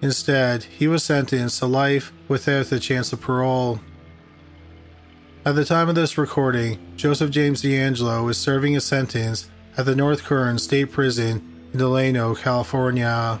Instead, 0.00 0.64
he 0.64 0.86
was 0.86 1.02
sentenced 1.02 1.58
to 1.58 1.66
life 1.66 2.12
without 2.28 2.66
the 2.66 2.78
chance 2.78 3.12
of 3.12 3.20
parole. 3.20 3.80
At 5.44 5.56
the 5.56 5.64
time 5.64 5.88
of 5.88 5.94
this 5.94 6.18
recording, 6.18 6.78
Joseph 6.96 7.30
James 7.30 7.62
D'Angelo 7.62 8.28
is 8.28 8.38
serving 8.38 8.76
a 8.76 8.80
sentence 8.80 9.50
at 9.76 9.86
the 9.86 9.96
North 9.96 10.24
Kern 10.24 10.58
State 10.58 10.92
Prison 10.92 11.68
in 11.72 11.78
Delano, 11.78 12.34
California. 12.34 13.40